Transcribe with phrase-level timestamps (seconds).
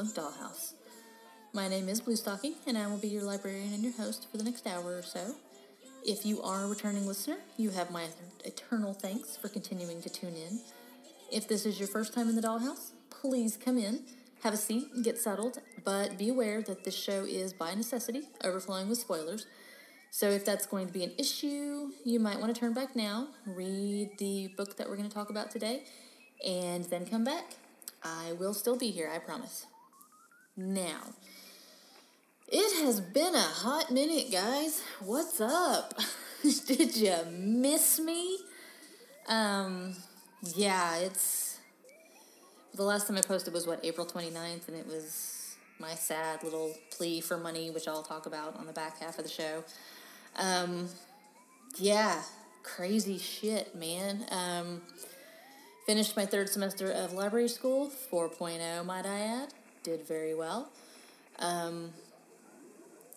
[0.00, 0.72] Steampunk Dollhouse.
[1.52, 4.44] My name is Bluestocking, and I will be your librarian and your host for the
[4.44, 5.34] next hour or so.
[6.06, 8.06] If you are a returning listener, you have my
[8.44, 10.60] eternal thanks for continuing to tune in.
[11.30, 14.00] If this is your first time in the Dollhouse, please come in,
[14.42, 18.22] have a seat, and get settled, but be aware that this show is by necessity
[18.42, 19.46] overflowing with spoilers.
[20.10, 23.28] So if that's going to be an issue, you might want to turn back now,
[23.44, 25.82] read the book that we're going to talk about today,
[26.46, 27.44] and then come back.
[28.02, 29.66] I will still be here, I promise.
[30.60, 31.14] Now,
[32.46, 34.82] it has been a hot minute, guys.
[35.00, 35.94] What's up?
[36.66, 38.36] Did you miss me?
[39.26, 39.94] Um,
[40.54, 41.60] yeah, it's
[42.74, 46.74] the last time I posted was what April 29th, and it was my sad little
[46.90, 49.64] plea for money, which I'll talk about on the back half of the show.
[50.36, 50.90] Um,
[51.78, 52.20] yeah,
[52.64, 54.26] crazy shit, man.
[54.30, 54.82] Um,
[55.86, 59.54] finished my third semester of library school, 4.0, might I add.
[59.82, 60.70] Did very well.
[61.38, 61.90] Um,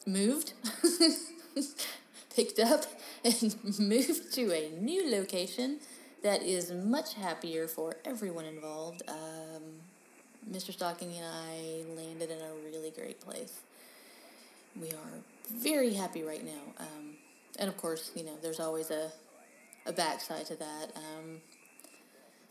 [0.05, 0.53] moved,
[2.35, 2.85] picked up,
[3.23, 5.79] and moved to a new location
[6.23, 9.03] that is much happier for everyone involved.
[9.07, 9.81] Um,
[10.49, 10.71] Mr.
[10.71, 13.59] Stocking and I landed in a really great place.
[14.79, 15.21] We are
[15.53, 16.61] very happy right now.
[16.79, 17.15] Um,
[17.59, 19.11] and of course, you know, there's always a,
[19.85, 20.91] a backside to that.
[20.95, 21.41] Um,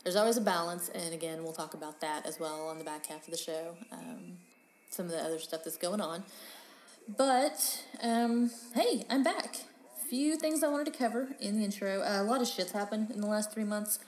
[0.03, 3.05] there's always a balance, and again, we'll talk about that as well on the back
[3.05, 3.75] half of the show.
[3.91, 4.37] Um,
[4.89, 6.23] some of the other stuff that's going on.
[7.17, 9.57] But, um, hey, I'm back.
[10.09, 12.01] Few things I wanted to cover in the intro.
[12.01, 13.99] Uh, a lot of shit's happened in the last three months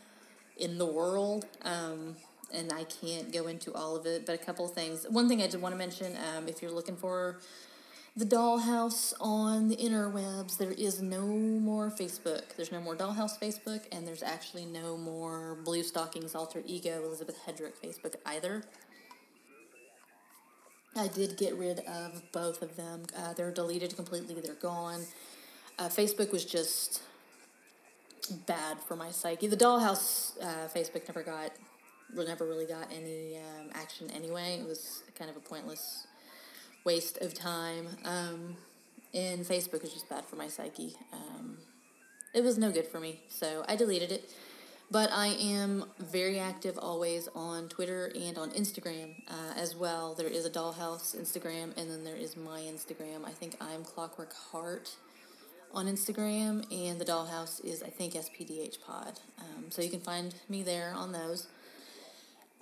[0.58, 2.16] in the world, um,
[2.54, 5.06] and I can't go into all of it, but a couple things.
[5.10, 7.40] One thing I did want to mention um, if you're looking for
[8.18, 12.44] the Dollhouse on the interwebs, there is no more Facebook.
[12.56, 17.74] There's no more Dollhouse Facebook, and there's actually no more Bluestocking's alter ego Elizabeth Hedrick
[17.84, 18.64] Facebook either.
[20.96, 23.04] I did get rid of both of them.
[23.18, 24.40] Uh, they're deleted completely.
[24.40, 25.02] They're gone.
[25.78, 27.02] Uh, Facebook was just
[28.46, 29.48] bad for my psyche.
[29.48, 31.52] The Dollhouse uh, Facebook never got,
[32.16, 34.60] never really got any um, action anyway.
[34.62, 36.08] It was kind of a pointless
[36.86, 37.88] waste of time.
[38.06, 38.56] Um,
[39.14, 40.94] and Facebook is just bad for my psyche.
[41.12, 41.58] Um,
[42.34, 44.30] it was no good for me, so I deleted it.
[44.92, 50.14] But I am very active always on Twitter and on Instagram uh, as well.
[50.14, 53.26] There is a Dollhouse Instagram, and then there is my Instagram.
[53.26, 54.96] I think I'm Clockwork Heart
[55.74, 59.20] on Instagram, and the Dollhouse is I think SPDH Pod.
[59.40, 61.48] Um, so you can find me there on those.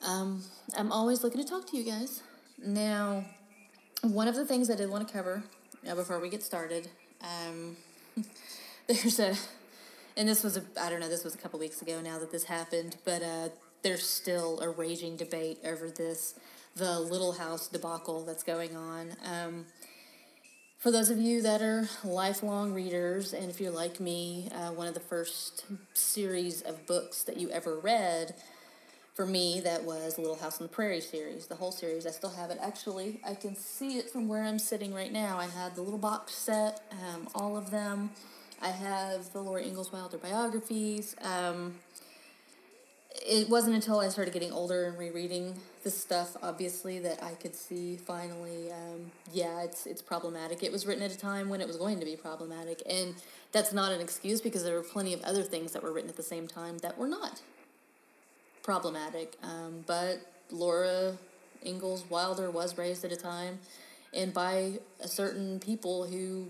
[0.06, 0.44] Um,
[0.78, 2.22] I'm always looking to talk to you guys.
[2.63, 3.25] Now,
[4.03, 5.44] one of the things I did want to cover
[5.90, 6.90] uh, before we get started,
[7.22, 7.78] um,
[8.88, 9.34] there's a,
[10.18, 12.31] and this was a, I don't know, this was a couple weeks ago now that
[12.31, 13.50] this happened, but uh,
[13.81, 16.38] there's still a raging debate over this,
[16.75, 19.12] the Little House debacle that's going on.
[19.25, 19.66] Um,
[20.80, 24.88] for those of you that are lifelong readers, and if you're like me, uh, one
[24.88, 25.63] of the first
[25.94, 28.36] series of books that you ever read
[29.13, 32.07] for me, that was Little House on the Prairie series, the whole series.
[32.07, 32.57] I still have it.
[32.62, 35.38] Actually, I can see it from where I'm sitting right now.
[35.38, 38.10] I had the little box set, um, all of them.
[38.62, 41.15] I have the Laura Ingalls Wilder biographies.
[41.21, 41.75] Um,
[43.24, 47.56] it wasn't until I started getting older and rereading this stuff, obviously, that I could
[47.56, 50.63] see finally, um, yeah, it's it's problematic.
[50.63, 53.13] It was written at a time when it was going to be problematic, and
[53.51, 56.18] that's not an excuse because there were plenty of other things that were written at
[56.18, 57.42] the same time that were not
[58.63, 59.38] problematic.
[59.44, 61.18] Um, but Laura
[61.65, 63.60] Ingalls Wilder was raised at a time
[64.13, 66.48] and by a certain people who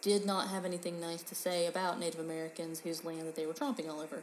[0.00, 3.52] did not have anything nice to say about Native Americans whose land that they were
[3.52, 4.22] tromping all over.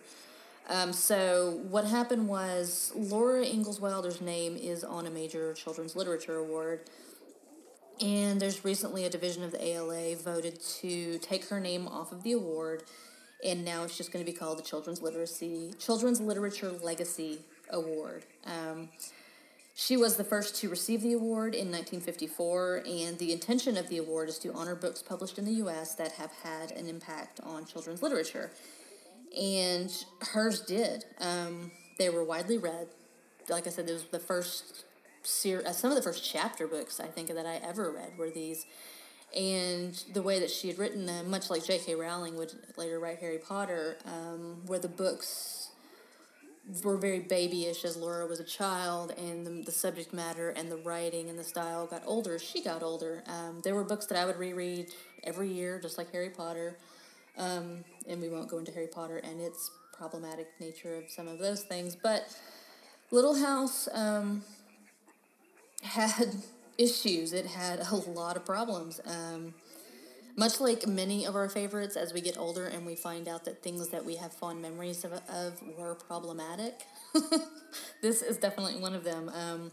[0.69, 6.35] Um, so what happened was Laura Ingalls Wilder's name is on a major children's literature
[6.35, 6.81] award,
[8.01, 12.23] and there's recently a division of the ALA voted to take her name off of
[12.23, 12.83] the award
[13.43, 17.39] and now it's just going to be called the Children's Literacy Children's Literature Legacy
[17.71, 18.25] Award.
[18.45, 18.89] Um,
[19.75, 23.99] she was the first to receive the award in 1954, and the intention of the
[23.99, 25.93] award is to honor books published in the U.S.
[25.95, 28.49] that have had an impact on children's literature.
[29.39, 29.91] And
[30.33, 31.05] hers did.
[31.19, 32.87] Um, they were widely read.
[33.49, 34.85] Like I said, this was the first
[35.45, 38.65] uh, some of the first chapter books I think that I ever read were these.
[39.35, 41.95] And the way that she had written them, much like J.K.
[41.95, 45.69] Rowling would later write Harry Potter, um, where the books
[46.83, 50.77] were very babyish as Laura was a child, and the, the subject matter and the
[50.77, 53.23] writing and the style got older as she got older.
[53.27, 54.87] Um, there were books that I would reread
[55.23, 56.77] every year, just like Harry Potter.
[57.37, 61.39] Um, and we won't go into Harry Potter and its problematic nature of some of
[61.39, 61.95] those things.
[61.95, 62.35] But
[63.11, 64.43] Little House um,
[65.81, 66.35] had
[66.77, 69.01] issues, it had a lot of problems.
[69.05, 69.53] Um,
[70.35, 73.63] much like many of our favorites, as we get older and we find out that
[73.63, 76.81] things that we have fond memories of, of were problematic,
[78.01, 79.29] this is definitely one of them.
[79.29, 79.71] Um,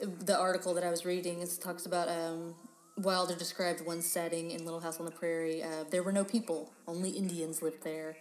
[0.00, 2.56] the article that I was reading is, talks about um,
[2.96, 5.62] Wilder described one setting in Little House on the Prairie.
[5.62, 8.16] Uh, there were no people, only Indians lived there.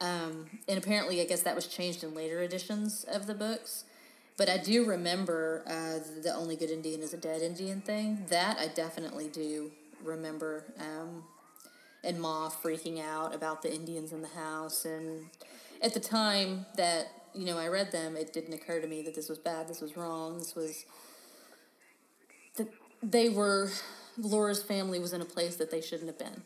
[0.00, 3.84] Um, and apparently, I guess that was changed in later editions of the books.
[4.36, 8.26] But I do remember uh, the only good Indian is a dead Indian thing.
[8.28, 9.70] That I definitely do
[10.02, 10.64] remember.
[10.78, 11.22] Um,
[12.02, 14.84] and Ma freaking out about the Indians in the house.
[14.84, 15.26] And
[15.82, 19.14] at the time that, you know, I read them, it didn't occur to me that
[19.14, 20.84] this was bad, this was wrong, this was.
[22.56, 22.68] that
[23.02, 23.70] they were.
[24.16, 26.42] Laura's family was in a place that they shouldn't have been.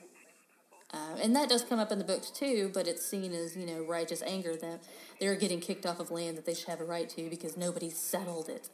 [0.93, 3.67] Uh, and that does come up in the books too, but it's seen as, you
[3.67, 4.81] know, righteous anger that
[5.21, 7.91] they're getting kicked off of land that they should have a right to because nobody
[7.91, 8.71] settled it.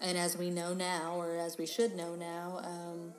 [0.00, 3.12] And as we know now, or as we should know now, um,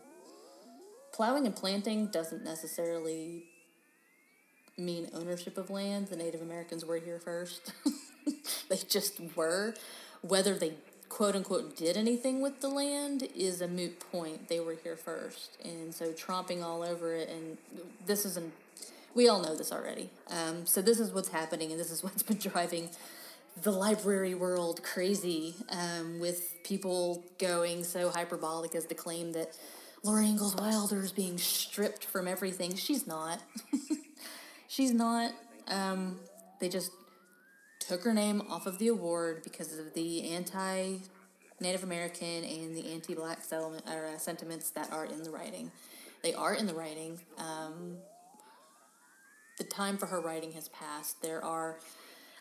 [1.11, 3.43] plowing and planting doesn't necessarily
[4.77, 6.07] mean ownership of land.
[6.07, 7.73] The Native Americans were here first.
[8.69, 9.73] they just were.
[10.21, 10.73] Whether they
[11.09, 14.47] quote unquote did anything with the land is a moot point.
[14.47, 15.57] They were here first.
[15.63, 17.57] And so tromping all over it, and
[18.05, 18.53] this isn't,
[19.15, 20.09] we all know this already.
[20.29, 22.89] Um, so this is what's happening, and this is what's been driving
[23.63, 29.57] the library world crazy um, with people going so hyperbolic as to claim that
[30.03, 32.75] Laura Ingalls Wilder is being stripped from everything.
[32.75, 33.41] She's not.
[34.67, 35.33] She's not.
[35.67, 36.19] Um,
[36.59, 36.91] they just
[37.89, 40.97] took her name off of the award because of the anti
[41.59, 45.71] Native American and the anti black uh, sentiments that are in the writing.
[46.21, 47.19] They are in the writing.
[47.39, 47.97] Um,
[49.57, 51.23] the time for her writing has passed.
[51.23, 51.79] There are,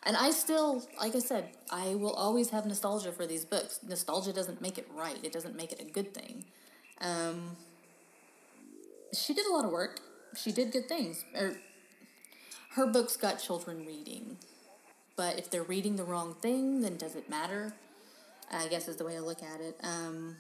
[0.05, 3.81] and I still, like I said, I will always have nostalgia for these books.
[3.89, 6.45] Nostalgia doesn't make it right, it doesn't make it a good thing.
[7.00, 7.56] Um,
[9.15, 10.00] she did a lot of work.
[10.37, 11.25] She did good things.
[11.35, 11.56] Er,
[12.73, 14.37] her books got children reading.
[15.19, 17.73] But if they're reading the wrong thing, then does it matter?
[18.53, 19.76] I guess is the way to look at it.
[19.82, 20.37] Um,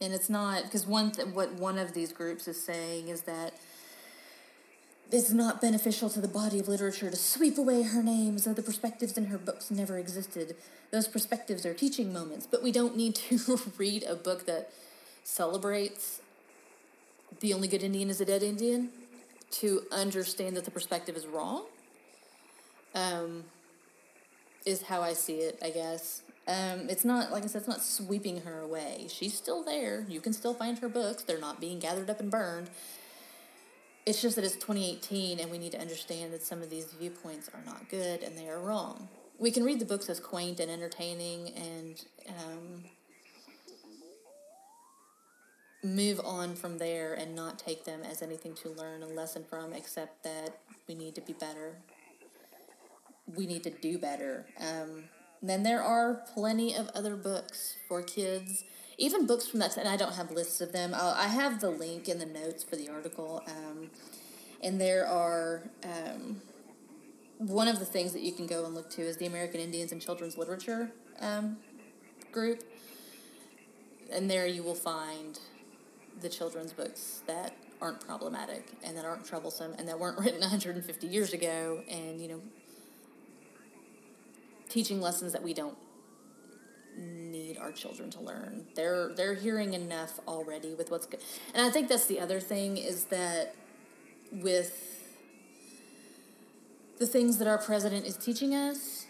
[0.00, 3.54] and it's not because one th- what one of these groups is saying is that
[5.10, 8.54] it's not beneficial to the body of literature to sweep away her name as though
[8.54, 10.54] the perspectives in her books never existed.
[10.92, 14.70] Those perspectives are teaching moments, but we don't need to read a book that
[15.24, 16.20] celebrates
[17.40, 18.90] the only good Indian is a dead Indian
[19.50, 21.64] to understand that the perspective is wrong.
[22.94, 23.44] Um,
[24.66, 26.22] is how I see it, I guess.
[26.46, 29.06] Um, it's not like I said, it's not sweeping her away.
[29.08, 30.04] She's still there.
[30.08, 31.22] You can still find her books.
[31.22, 32.70] They're not being gathered up and burned.
[34.06, 37.48] It's just that it's 2018 and we need to understand that some of these viewpoints
[37.54, 39.08] are not good and they are wrong.
[39.38, 42.84] We can read the books as quaint and entertaining and um,
[45.82, 49.72] move on from there and not take them as anything to learn a lesson from,
[49.72, 51.76] except that we need to be better.
[53.36, 54.46] We need to do better.
[54.58, 55.04] Um,
[55.42, 58.64] then there are plenty of other books for kids,
[58.98, 59.76] even books from that.
[59.76, 60.92] And I don't have lists of them.
[60.94, 63.42] I'll, I have the link in the notes for the article.
[63.46, 63.90] Um,
[64.62, 66.42] and there are um,
[67.38, 69.92] one of the things that you can go and look to is the American Indians
[69.92, 71.56] and Children's Literature um,
[72.32, 72.62] group.
[74.12, 75.38] And there you will find
[76.20, 81.06] the children's books that aren't problematic and that aren't troublesome and that weren't written 150
[81.06, 82.40] years ago and you know
[84.70, 85.76] teaching lessons that we don't
[86.96, 88.66] need our children to learn.
[88.74, 91.20] They're they're hearing enough already with what's good
[91.54, 93.54] and i think that's the other thing is that
[94.32, 95.00] with
[96.98, 99.06] the things that our president is teaching us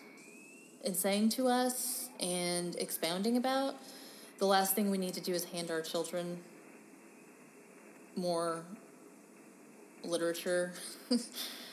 [0.84, 3.74] and saying to us and expounding about
[4.38, 6.38] the last thing we need to do is hand our children
[8.16, 8.62] more
[10.04, 10.72] literature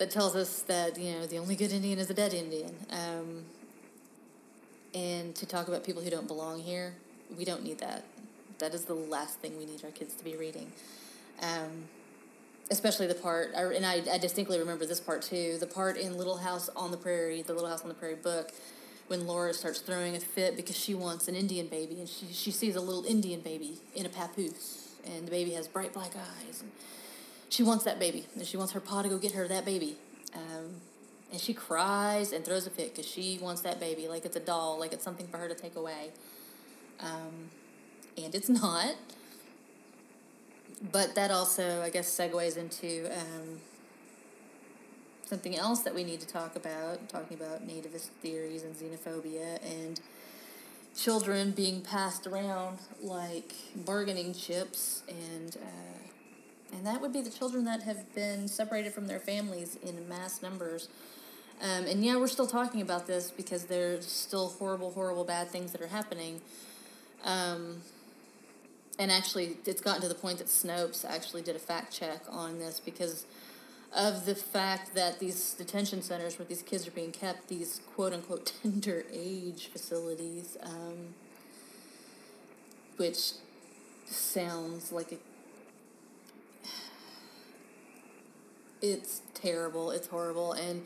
[0.00, 2.74] that tells us that you know the only good Indian is a dead Indian.
[2.90, 3.44] Um,
[4.94, 6.94] and to talk about people who don't belong here,
[7.36, 8.04] we don't need that.
[8.58, 10.72] That is the last thing we need our kids to be reading.
[11.42, 11.84] Um,
[12.70, 15.58] especially the part, and I, I distinctly remember this part too.
[15.60, 18.52] The part in Little House on the Prairie, the Little House on the Prairie book,
[19.08, 22.50] when Laura starts throwing a fit because she wants an Indian baby, and she, she
[22.50, 26.62] sees a little Indian baby in a papoose, and the baby has bright black eyes,
[26.62, 26.70] and
[27.50, 29.96] she wants that baby, and she wants her pa to go get her that baby.
[30.34, 30.76] Um,
[31.32, 34.40] and she cries and throws a fit because she wants that baby like it's a
[34.40, 36.10] doll, like it's something for her to take away.
[37.00, 37.50] Um,
[38.16, 38.94] and it's not.
[40.92, 43.60] But that also, I guess, segues into um,
[45.26, 50.00] something else that we need to talk about, talking about nativist theories and xenophobia and
[50.96, 56.09] children being passed around like bargaining chips and uh,
[56.72, 60.42] and that would be the children that have been separated from their families in mass
[60.42, 60.88] numbers
[61.62, 65.72] um, and yeah we're still talking about this because there's still horrible horrible bad things
[65.72, 66.40] that are happening
[67.24, 67.76] um,
[68.98, 72.58] and actually it's gotten to the point that snopes actually did a fact check on
[72.58, 73.24] this because
[73.92, 78.12] of the fact that these detention centers where these kids are being kept, these quote
[78.12, 81.14] unquote tender age facilities, um,
[82.96, 83.32] which
[84.06, 85.16] sounds like a.
[88.82, 89.90] It's terrible.
[89.90, 90.52] It's horrible.
[90.52, 90.82] And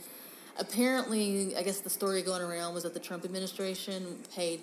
[0.59, 4.61] apparently, I guess the story going around was that the Trump administration paid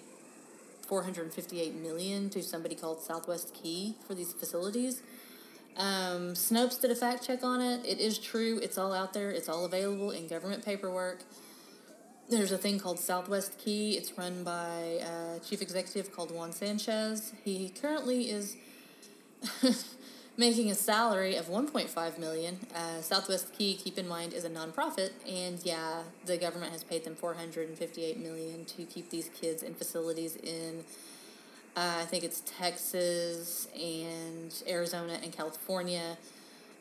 [0.87, 5.01] 458 million to somebody called Southwest Key for these facilities.
[5.77, 7.85] Um, Snopes did a fact check on it.
[7.85, 8.59] It is true.
[8.61, 9.31] It's all out there.
[9.31, 11.23] It's all available in government paperwork.
[12.29, 13.97] There's a thing called Southwest Key.
[13.97, 17.33] It's run by a chief executive called Juan Sanchez.
[17.43, 18.57] He currently is
[20.37, 22.59] making a salary of 1.5 million.
[22.75, 27.03] Uh, Southwest Key, keep in mind, is a nonprofit, and yeah, the government has paid
[27.03, 30.83] them 458 million to keep these kids in facilities in
[31.75, 36.17] uh, I think it's Texas and Arizona and California,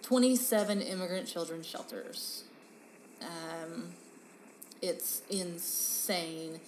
[0.02, 2.42] 27 immigrant children's shelters.
[3.22, 3.90] Um,
[4.82, 6.58] it's insane.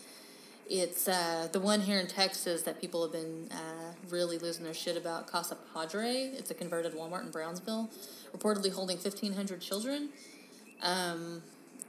[0.69, 4.75] It's uh, the one here in Texas that people have been uh, really losing their
[4.75, 6.33] shit about, Casa Padre.
[6.37, 7.91] It's a converted Walmart in Brownsville,
[8.37, 10.11] reportedly holding 1,500 children.
[10.83, 11.43] Um,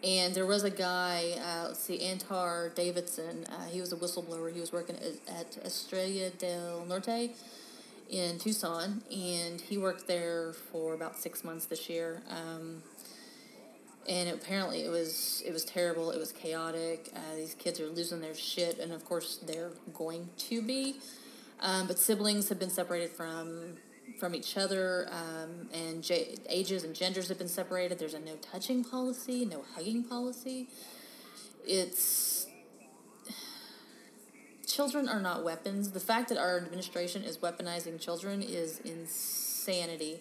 [0.03, 3.45] and there was a guy, uh, let's see, Antar Davidson.
[3.47, 4.53] Uh, he was a whistleblower.
[4.53, 7.31] He was working at, at Estrella del Norte
[8.09, 12.21] in Tucson, and he worked there for about six months this year.
[12.29, 12.83] Um,
[14.07, 16.11] and apparently, it was it was terrible.
[16.11, 17.09] It was chaotic.
[17.15, 20.95] Uh, these kids are losing their shit, and of course, they're going to be.
[21.61, 23.77] Um, but siblings have been separated from
[24.19, 27.99] from each other, um, and j- ages and genders have been separated.
[27.99, 30.67] There's a no touching policy, no hugging policy.
[31.65, 32.47] It's
[34.67, 35.91] children are not weapons.
[35.91, 40.19] The fact that our administration is weaponizing children is insanity.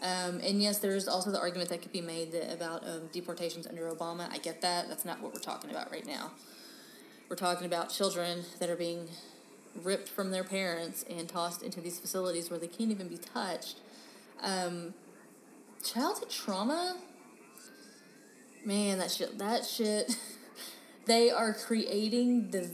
[0.00, 3.90] Um, and yes, there's also the argument that could be made about um, deportations under
[3.90, 4.30] Obama.
[4.30, 4.88] I get that.
[4.88, 6.30] That's not what we're talking about right now.
[7.28, 9.08] We're talking about children that are being
[9.82, 13.78] ripped from their parents and tossed into these facilities where they can't even be touched.
[14.40, 14.94] Um,
[15.84, 16.96] childhood trauma,
[18.64, 20.16] man, that shit, that shit,
[21.06, 22.70] they are creating the,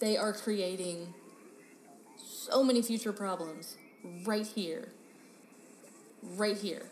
[0.00, 1.12] they are creating
[2.16, 3.76] so many future problems
[4.24, 4.88] right here.
[6.22, 6.86] Right here.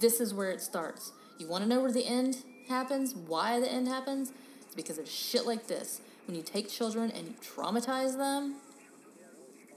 [0.00, 1.12] This is where it starts.
[1.38, 2.38] You want to know where the end
[2.68, 3.14] happens?
[3.14, 4.32] Why the end happens?
[4.64, 8.56] It's because of shit like this when you take children and you traumatize them,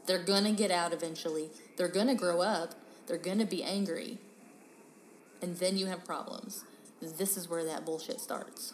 [0.06, 1.50] they're gonna get out eventually.
[1.76, 2.74] They're gonna grow up.
[3.08, 4.18] They're gonna be angry.
[5.42, 6.64] And then you have problems.
[7.02, 8.74] This is where that bullshit starts.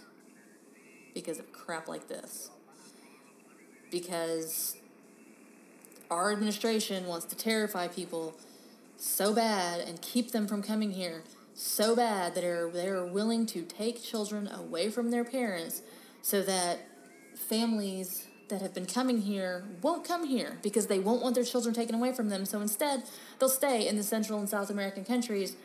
[1.14, 2.50] Because of crap like this.
[3.92, 4.76] Because
[6.10, 8.36] our administration wants to terrify people
[9.04, 11.24] so bad and keep them from coming here
[11.56, 15.82] so bad that they're, they're willing to take children away from their parents
[16.22, 16.80] so that
[17.36, 21.74] families that have been coming here won't come here because they won't want their children
[21.74, 22.46] taken away from them.
[22.46, 23.04] So instead,
[23.40, 25.56] they'll stay in the Central and South American countries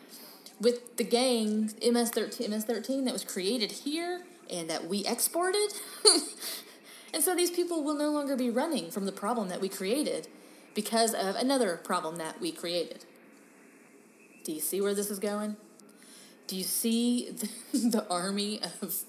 [0.61, 5.69] with the gang MS-13, MS-13 that was created here and that we exported.
[7.15, 10.29] and so these people will no longer be running from the problem that we created
[10.75, 13.05] because of another problem that we created.
[14.49, 15.59] Do you see where this is going?
[16.47, 17.49] Do you see the,
[17.91, 19.05] the army of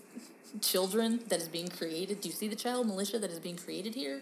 [0.61, 2.19] children that is being created.
[2.19, 4.21] Do you see the child militia that is being created here?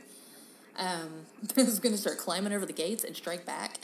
[0.78, 3.80] Um, is going to start climbing over the gates and strike back.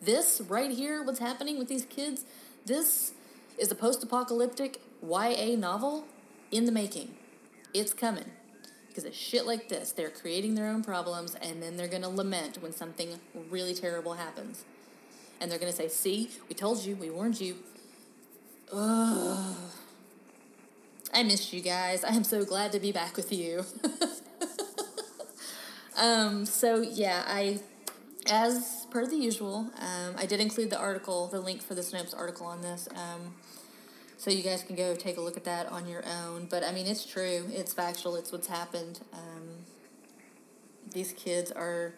[0.00, 2.24] This right here, what's happening with these kids,
[2.66, 3.14] this
[3.58, 6.04] is a post apocalyptic YA novel
[6.52, 7.16] in the making.
[7.74, 8.30] It's coming.
[8.86, 9.90] Because it's shit like this.
[9.90, 13.18] They're creating their own problems and then they're going to lament when something
[13.50, 14.64] really terrible happens.
[15.40, 17.56] And they're going to say, See, we told you, we warned you.
[18.72, 19.56] Ugh.
[21.14, 22.04] I missed you guys.
[22.04, 23.64] I am so glad to be back with you.
[25.96, 27.60] um, so, yeah, I,
[28.26, 32.16] as per the usual, um, I did include the article, the link for the Snopes
[32.16, 32.88] article on this.
[32.94, 33.34] Um,
[34.18, 36.46] so you guys can go take a look at that on your own.
[36.50, 37.46] But I mean, it's true.
[37.52, 38.16] It's factual.
[38.16, 39.00] It's what's happened.
[39.12, 39.48] Um,
[40.92, 41.94] these kids are.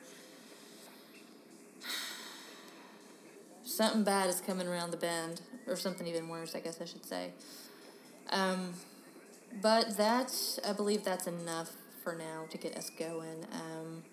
[3.69, 7.05] Something bad is coming around the bend, or something even worse, I guess I should
[7.05, 7.33] say.
[8.31, 8.73] Um,
[9.61, 10.33] but that,
[10.67, 11.73] I believe that's enough
[12.03, 13.45] for now to get us going.
[13.53, 14.05] Um,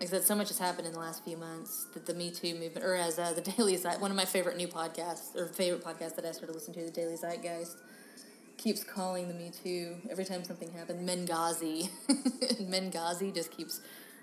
[0.00, 2.32] like I said, so much has happened in the last few months that the Me
[2.32, 5.46] Too movement, or as uh, the Daily Zeit, one of my favorite new podcasts, or
[5.46, 7.76] favorite podcasts that I started to listen to, the Daily Zeitgeist,
[8.56, 11.88] keeps calling the Me Too every time something happens, Benghazi.
[12.68, 13.80] Benghazi just keeps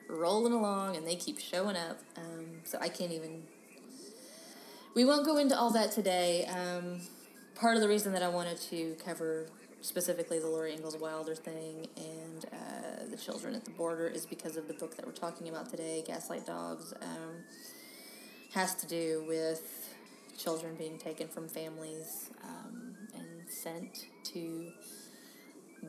[0.10, 1.98] rolling along and they keep showing up.
[2.18, 3.44] Um, so I can't even.
[4.96, 6.46] We won't go into all that today.
[6.46, 7.01] Um,
[7.55, 9.46] part of the reason that I wanted to cover
[9.81, 14.58] specifically the Laura Ingalls Wilder thing and uh, the children at the border is because
[14.58, 16.93] of the book that we're talking about today, Gaslight Dogs.
[17.01, 17.43] Um,
[18.53, 19.93] has to do with
[20.38, 24.72] children being taken from families um, and sent to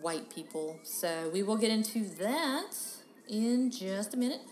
[0.03, 0.79] white people.
[0.83, 2.75] So we will get into that
[3.29, 4.43] in just a minute.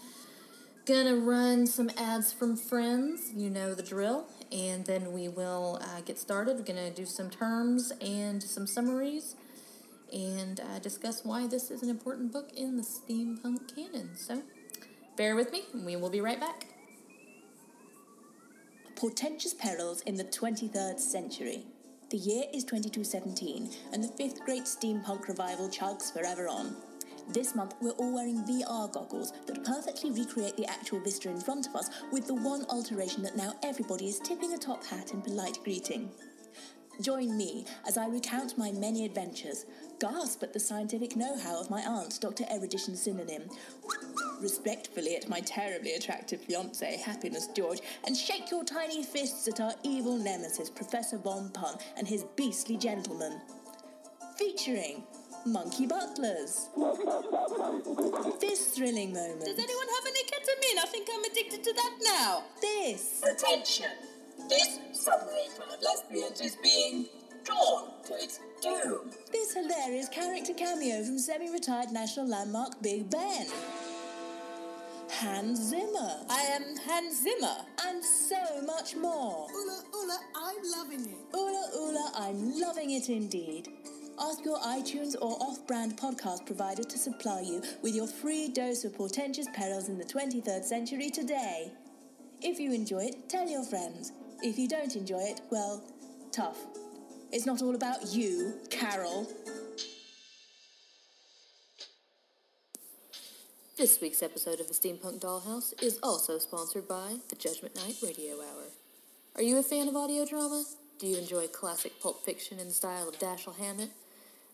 [0.87, 6.01] Gonna run some ads from friends, you know the drill, and then we will uh,
[6.03, 6.57] get started.
[6.57, 9.37] We're gonna do some terms and some summaries
[10.13, 14.11] and uh, discuss why this is an important book in the steampunk canon.
[14.17, 14.43] So
[15.17, 16.67] bear with me, and we will be right back.
[18.97, 21.65] Portentous Perils in the 23rd Century.
[22.11, 26.75] The year is 2217, and the fifth great steampunk revival chugs forever on.
[27.31, 31.67] This month, we're all wearing VR goggles that perfectly recreate the actual vista in front
[31.67, 35.21] of us, with the one alteration that now everybody is tipping a top hat in
[35.21, 36.11] polite greeting.
[37.03, 39.67] Join me as I recount my many adventures,
[40.01, 42.45] gasp at the scientific know how of my aunt, Dr.
[42.51, 43.43] Erudition Synonym,
[44.41, 49.75] respectfully at my terribly attractive fiance, Happiness George, and shake your tiny fists at our
[49.85, 53.39] evil nemesis, Professor Von Pun, and his beastly gentleman.
[54.39, 55.05] Featuring
[55.47, 56.69] Monkey Butlers.
[58.41, 59.45] This thrilling moment.
[59.45, 60.83] Does anyone have any ketamine?
[60.83, 62.43] I think I'm addicted to that now.
[62.61, 63.91] This Attention!
[64.49, 67.07] This submarine full of lesbians is being
[67.45, 69.11] drawn to its doom.
[69.33, 73.47] This hilarious character cameo from semi retired national landmark Big Ben.
[75.11, 76.21] Hans Zimmer.
[76.31, 77.57] I am Hans Zimmer.
[77.87, 79.49] And so much more.
[79.53, 81.19] Ula, Ula, I'm loving it.
[81.35, 83.69] Ula Ula, I'm loving it indeed.
[84.21, 88.85] Ask your iTunes or off brand podcast provider to supply you with your free dose
[88.85, 91.71] of portentous perils in the 23rd century today.
[92.43, 94.11] If you enjoy it, tell your friends.
[94.43, 95.85] If you don't enjoy it, well,
[96.33, 96.59] tough.
[97.31, 99.31] It's not all about you, Carol.
[103.77, 108.35] This week's episode of the Steampunk Dollhouse is also sponsored by the Judgment Night Radio
[108.35, 108.73] Hour.
[109.37, 110.65] Are you a fan of audio drama?
[110.99, 113.91] Do you enjoy classic pulp fiction in the style of Dashiell Hammett,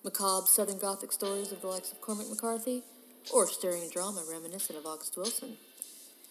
[0.04, 2.82] macabre Southern Gothic stories of the likes of Cormac McCarthy,
[3.32, 5.56] or stirring drama reminiscent of August Wilson?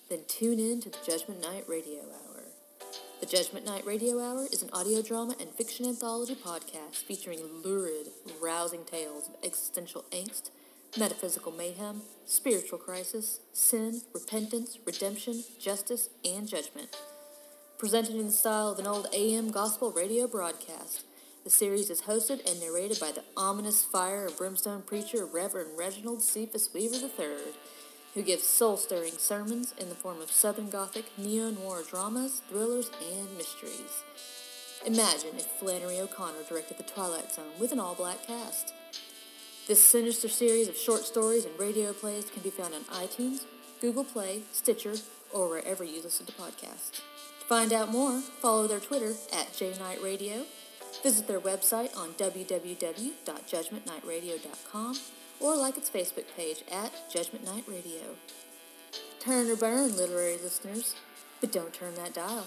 [0.10, 2.44] Then tune in to the Judgment Night Radio Hour.
[3.20, 8.10] The Judgment Night Radio Hour is an audio drama and fiction anthology podcast featuring lurid,
[8.40, 10.52] rousing tales of existential angst,
[10.96, 16.96] metaphysical mayhem, spiritual crisis, sin, repentance, redemption, justice, and judgment.
[17.80, 21.06] Presented in the style of an old AM gospel radio broadcast,
[21.44, 26.22] the series is hosted and narrated by the ominous fire and brimstone preacher Reverend Reginald
[26.22, 27.54] Cephas Weaver III,
[28.14, 32.90] who gives soul stirring sermons in the form of Southern Gothic, neo noir dramas, thrillers,
[33.12, 34.04] and mysteries.
[34.86, 38.74] Imagine if Flannery O'Connor directed The Twilight Zone with an all black cast.
[39.68, 43.46] This sinister series of short stories and radio plays can be found on iTunes,
[43.82, 44.96] Google Play, Stitcher,
[45.34, 47.02] or wherever you listen to podcasts.
[47.40, 50.46] To find out more, follow their Twitter at JNightRadio,
[51.02, 54.98] visit their website on www.judgmentnightradio.com,
[55.40, 58.16] or like its Facebook page at Judgment Night Radio.
[59.20, 60.96] Turn or burn, literary listeners,
[61.42, 62.46] but don't turn that dial.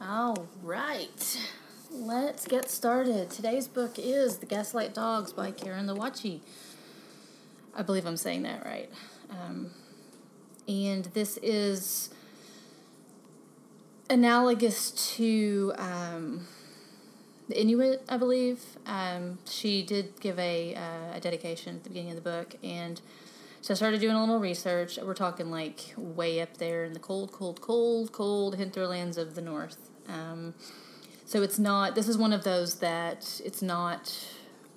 [0.00, 1.38] All right,
[1.90, 3.30] let's get started.
[3.30, 6.40] Today's book is The Gaslight Dogs by Karin Lowachee.
[7.74, 8.90] I believe I'm saying that right.
[9.30, 9.70] Um,
[10.68, 12.10] and this is
[14.10, 16.46] analogous to um,
[17.48, 18.60] the Inuit, I believe.
[18.86, 23.00] Um, she did give a, uh, a dedication at the beginning of the book, and
[23.60, 24.98] so I started doing a little research.
[25.02, 29.40] We're talking like way up there in the cold, cold, cold, cold hinterlands of the
[29.40, 29.90] north.
[30.06, 30.54] Um,
[31.24, 31.94] so it's not.
[31.94, 34.14] This is one of those that it's not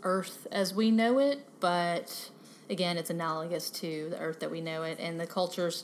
[0.03, 2.29] Earth as we know it, but
[2.69, 5.83] again, it's analogous to the Earth that we know it, and the cultures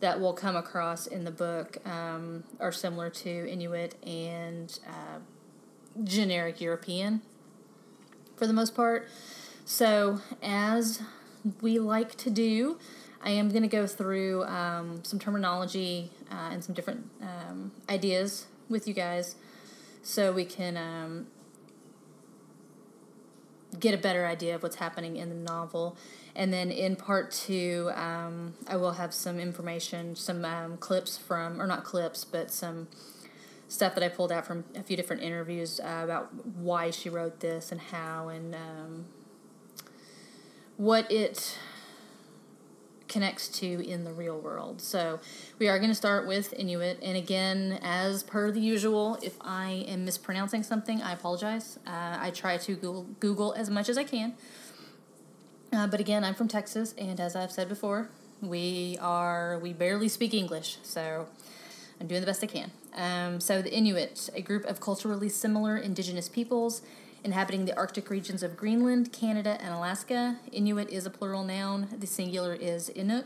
[0.00, 5.18] that we'll come across in the book um, are similar to Inuit and uh,
[6.04, 7.22] generic European
[8.36, 9.08] for the most part.
[9.64, 11.02] So, as
[11.60, 12.78] we like to do,
[13.22, 18.46] I am going to go through um, some terminology uh, and some different um, ideas
[18.68, 19.34] with you guys
[20.02, 21.26] so we can um,
[23.78, 25.96] get a better idea of what's happening in the novel.
[26.38, 31.60] And then in part two, um, I will have some information, some um, clips from,
[31.60, 32.86] or not clips, but some
[33.66, 37.40] stuff that I pulled out from a few different interviews uh, about why she wrote
[37.40, 39.06] this and how and um,
[40.76, 41.58] what it
[43.08, 44.80] connects to in the real world.
[44.80, 45.18] So
[45.58, 47.00] we are going to start with Inuit.
[47.02, 51.80] And again, as per the usual, if I am mispronouncing something, I apologize.
[51.84, 54.34] Uh, I try to Google, Google as much as I can.
[55.72, 58.08] Uh, but again, I'm from Texas, and as I've said before,
[58.40, 61.26] we are we barely speak English, so
[62.00, 62.70] I'm doing the best I can.
[62.96, 66.82] Um, so the Inuit, a group of culturally similar indigenous peoples
[67.24, 70.36] inhabiting the Arctic regions of Greenland, Canada, and Alaska.
[70.52, 71.88] Inuit is a plural noun.
[71.98, 73.24] The singular is Inuk.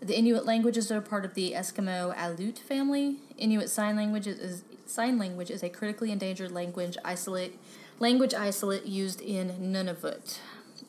[0.00, 3.16] The Inuit languages are part of the Eskimo Aleut family.
[3.38, 7.58] Inuit sign language is sign language is a critically endangered language isolate
[8.00, 10.38] language isolate used in Nunavut.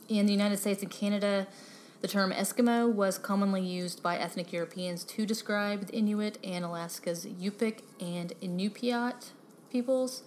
[0.10, 1.48] In the United States and Canada,
[2.02, 7.26] the term Eskimo was commonly used by ethnic Europeans to describe the Inuit and Alaska's
[7.26, 9.30] Yupik and Inupiat
[9.72, 10.24] peoples.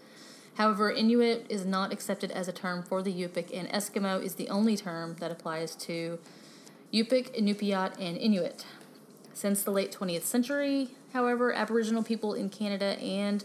[0.55, 4.49] However, Inuit is not accepted as a term for the Yupik, and Eskimo is the
[4.49, 6.19] only term that applies to
[6.91, 8.65] Yupik, Inupiat, and Inuit.
[9.35, 13.45] Since the late 20th century, however, Aboriginal people in Canada and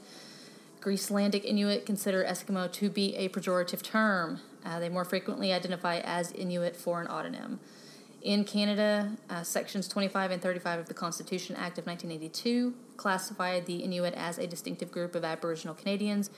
[0.79, 4.39] Greenlandic Inuit consider Eskimo to be a pejorative term.
[4.65, 7.59] Uh, they more frequently identify as Inuit for an autonym.
[8.21, 13.77] In Canada, uh, sections 25 and 35 of the Constitution Act of 1982 classified the
[13.77, 16.29] Inuit as a distinctive group of Aboriginal Canadians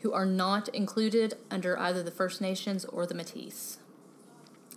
[0.00, 3.78] who are not included under either the First Nations or the Métis.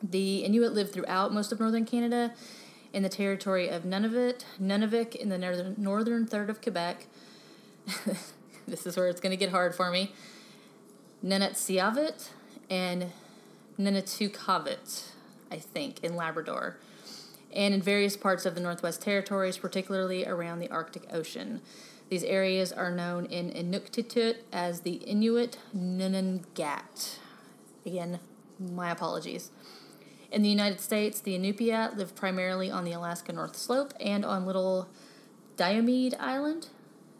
[0.01, 2.33] The Inuit live throughout most of northern Canada
[2.93, 7.07] in the territory of Nunavut, Nunavik in the northern, northern third of Quebec.
[8.67, 10.13] this is where it's going to get hard for me.
[11.23, 12.29] Nunatsiavut
[12.73, 13.11] and
[13.79, 15.03] Nunatukavut,
[15.51, 16.77] I think, in Labrador,
[17.55, 21.61] and in various parts of the Northwest Territories, particularly around the Arctic Ocean.
[22.09, 27.17] These areas are known in Inuktitut as the Inuit Nunangat.
[27.85, 28.19] Again,
[28.59, 29.51] my apologies.
[30.31, 34.47] In the United States, the Inupiat live primarily on the Alaska North Slope and on
[34.47, 34.89] Little
[35.57, 36.69] Diomede Island.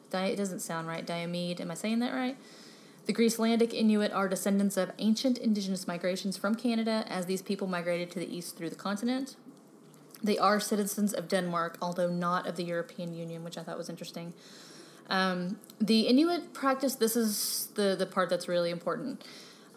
[0.10, 1.62] Di- it doesn't sound right, Diomede.
[1.62, 2.38] Am I saying that right?
[3.06, 8.12] The Greenlandic Inuit are descendants of ancient indigenous migrations from Canada as these people migrated
[8.12, 9.36] to the east through the continent.
[10.24, 13.89] They are citizens of Denmark, although not of the European Union, which I thought was
[13.89, 14.34] interesting.
[15.10, 19.22] Um, the Inuit practice, this is the, the part that's really important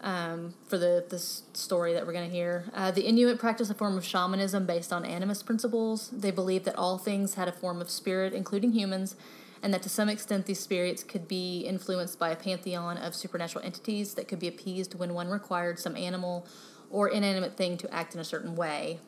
[0.02, 2.66] um, for the this story that we're going to hear.
[2.72, 6.10] Uh, the Inuit practice a form of shamanism based on animist principles.
[6.10, 9.16] They believe that all things had a form of spirit, including humans,
[9.62, 13.64] and that to some extent these spirits could be influenced by a pantheon of supernatural
[13.64, 16.46] entities that could be appeased when one required some animal
[16.90, 18.98] or inanimate thing to act in a certain way.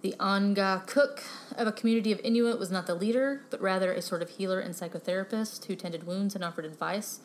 [0.00, 1.22] The angakkuq
[1.56, 4.60] of a community of Inuit was not the leader, but rather a sort of healer
[4.60, 7.18] and psychotherapist who tended wounds and offered advice,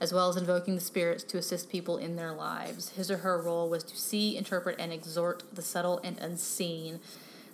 [0.00, 2.90] as well as invoking the spirits to assist people in their lives.
[2.90, 7.00] His or her role was to see, interpret, and exhort the subtle and unseen.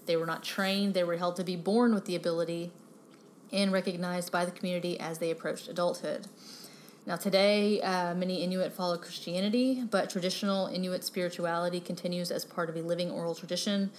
[0.07, 2.71] They were not trained, they were held to be born with the ability
[3.53, 6.27] and recognized by the community as they approached adulthood.
[7.07, 12.77] Now, today, uh, many Inuit follow Christianity, but traditional Inuit spirituality continues as part of
[12.77, 13.91] a living oral tradition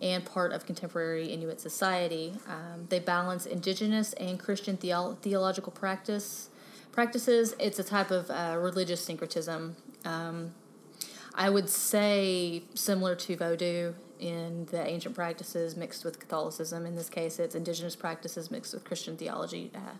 [0.00, 2.34] and part of contemporary Inuit society.
[2.48, 6.48] Um, they balance indigenous and Christian theo- theological practice
[6.92, 7.56] practices.
[7.58, 9.76] It's a type of uh, religious syncretism.
[10.04, 10.54] Um,
[11.34, 16.86] I would say similar to Vodou in the ancient practices mixed with Catholicism.
[16.86, 19.70] In this case, it's indigenous practices mixed with Christian theology.
[19.74, 19.90] Uh,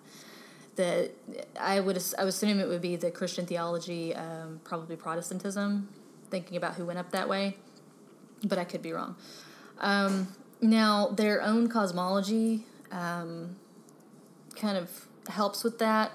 [1.61, 5.89] I would I would assume it would be the Christian theology, um, probably Protestantism.
[6.31, 7.57] Thinking about who went up that way,
[8.43, 9.15] but I could be wrong.
[9.79, 10.29] Um,
[10.61, 13.57] now, their own cosmology um,
[14.57, 16.13] kind of helps with that.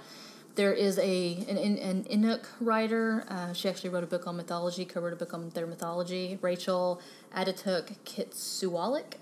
[0.60, 3.24] There is a an, an Inuk writer.
[3.30, 6.38] Uh, she actually wrote a book on mythology, co-wrote a book on their mythology.
[6.42, 7.00] Rachel
[7.34, 9.14] Attituq Qitsualik.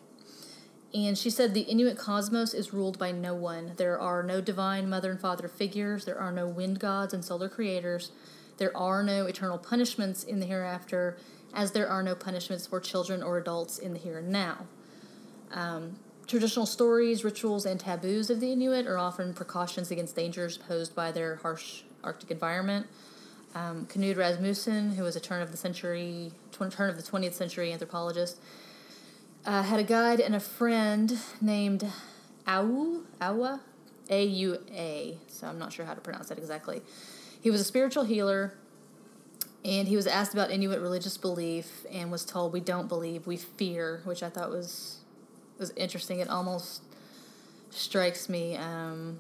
[0.96, 3.74] And she said the Inuit cosmos is ruled by no one.
[3.78, 6.06] There are no divine mother and father figures.
[6.06, 8.10] There are no wind gods and solar creators.
[8.58, 11.20] There are no eternal punishments in the hereafter,
[11.54, 14.66] as there are no punishments for children or adults in the here and now.
[15.52, 20.94] Um, traditional stories, rituals, and taboos of the Inuit are often precautions against dangers posed
[20.94, 22.88] by their harsh Arctic environment.
[23.56, 27.34] Um, Knud Rasmussen, who was a turn of the century, tw- turn of the 20th
[27.34, 28.38] century anthropologist,
[29.46, 31.90] uh, had a guide and a friend named
[32.46, 33.62] Au, Aua,
[34.10, 35.18] A U A.
[35.28, 36.82] So I'm not sure how to pronounce that exactly.
[37.42, 38.54] He was a spiritual healer,
[39.64, 43.38] and he was asked about Inuit religious belief and was told, "We don't believe, we
[43.38, 44.98] fear," which I thought was
[45.60, 46.20] was interesting.
[46.20, 46.84] It almost
[47.70, 49.20] strikes me um,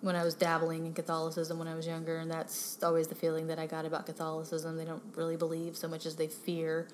[0.00, 3.46] when I was dabbling in Catholicism when I was younger, and that's always the feeling
[3.48, 4.76] that I got about Catholicism.
[4.76, 6.88] They don't really believe so much as they fear.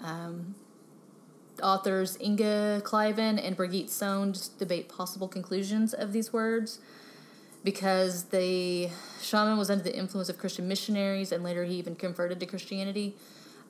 [0.00, 0.54] Um,
[1.62, 6.80] authors Inge Kleivan and Birgitte Sonne debate possible conclusions of these words
[7.62, 8.90] because the
[9.22, 13.16] shaman was under the influence of Christian missionaries and later he even converted to Christianity.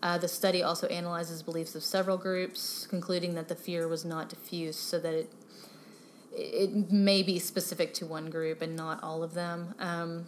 [0.02, 4.28] Uh, the study also analyzes beliefs of several groups, concluding that the fear was not
[4.28, 5.32] diffuse, so that it
[6.36, 9.74] it may be specific to one group and not all of them.
[9.78, 10.26] Um,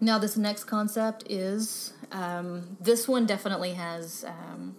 [0.00, 4.74] now, this next concept is um, this one definitely has um,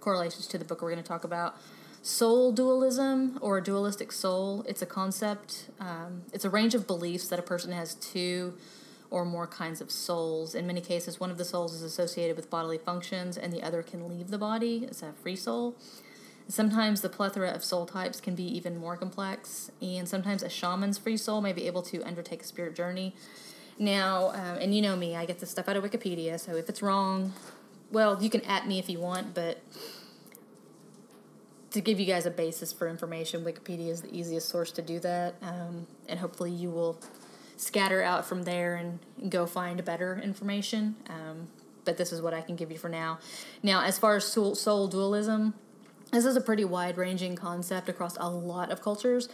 [0.00, 1.56] correlations to the book we're going to talk about.
[2.02, 4.64] Soul dualism or a dualistic soul.
[4.68, 5.70] It's a concept.
[5.80, 8.54] Um, it's a range of beliefs that a person has two
[9.16, 10.54] or more kinds of souls.
[10.54, 13.82] In many cases, one of the souls is associated with bodily functions, and the other
[13.82, 14.84] can leave the body.
[14.86, 15.74] It's a free soul.
[16.48, 20.98] Sometimes the plethora of soul types can be even more complex, and sometimes a shaman's
[20.98, 23.14] free soul may be able to undertake a spirit journey.
[23.78, 26.68] Now, um, and you know me, I get this stuff out of Wikipedia, so if
[26.68, 27.32] it's wrong,
[27.90, 29.62] well, you can at me if you want, but
[31.70, 35.00] to give you guys a basis for information, Wikipedia is the easiest source to do
[35.00, 36.98] that, um, and hopefully you will
[37.56, 38.98] scatter out from there and,
[39.30, 40.94] go find better information.
[41.08, 41.48] Um,
[41.84, 43.18] but this is what I can give you for now.
[43.62, 45.54] Now, as far as soul, soul dualism,
[46.12, 49.28] this is a pretty wide ranging concept across a lot of cultures.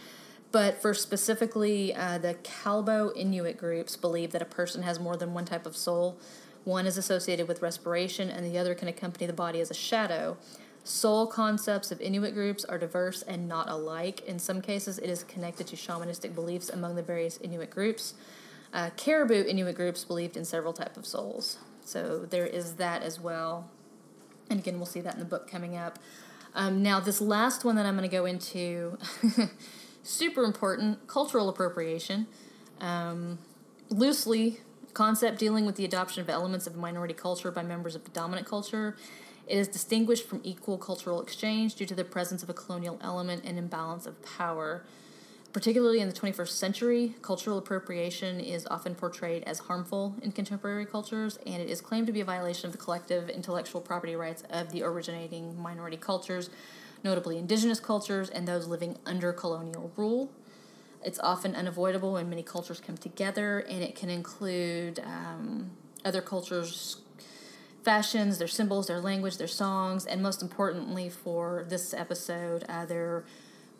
[0.53, 5.33] But for specifically uh, the Caribou Inuit groups, believe that a person has more than
[5.33, 6.17] one type of soul.
[6.63, 10.37] One is associated with respiration, and the other can accompany the body as a shadow.
[10.83, 14.21] Soul concepts of Inuit groups are diverse and not alike.
[14.27, 18.15] In some cases, it is connected to shamanistic beliefs among the various Inuit groups.
[18.73, 21.57] Uh, Caribou Inuit groups believed in several types of souls.
[21.85, 23.69] So there is that as well.
[24.49, 25.99] And again, we'll see that in the book coming up.
[26.53, 28.97] Um, now, this last one that I'm going to go into,
[30.03, 32.27] super important cultural appropriation.
[32.81, 33.39] Um,
[33.89, 34.59] loosely,
[34.93, 38.47] concept dealing with the adoption of elements of minority culture by members of the dominant
[38.47, 38.95] culture.
[39.47, 43.43] It is distinguished from equal cultural exchange due to the presence of a colonial element
[43.45, 44.83] and imbalance of power.
[45.51, 51.37] Particularly in the 21st century, cultural appropriation is often portrayed as harmful in contemporary cultures,
[51.45, 54.71] and it is claimed to be a violation of the collective intellectual property rights of
[54.71, 56.49] the originating minority cultures,
[57.03, 60.31] notably indigenous cultures and those living under colonial rule.
[61.05, 65.69] It's often unavoidable when many cultures come together, and it can include um,
[66.03, 67.02] other cultures'
[67.83, 73.25] fashions, their symbols, their language, their songs, and most importantly for this episode, uh, their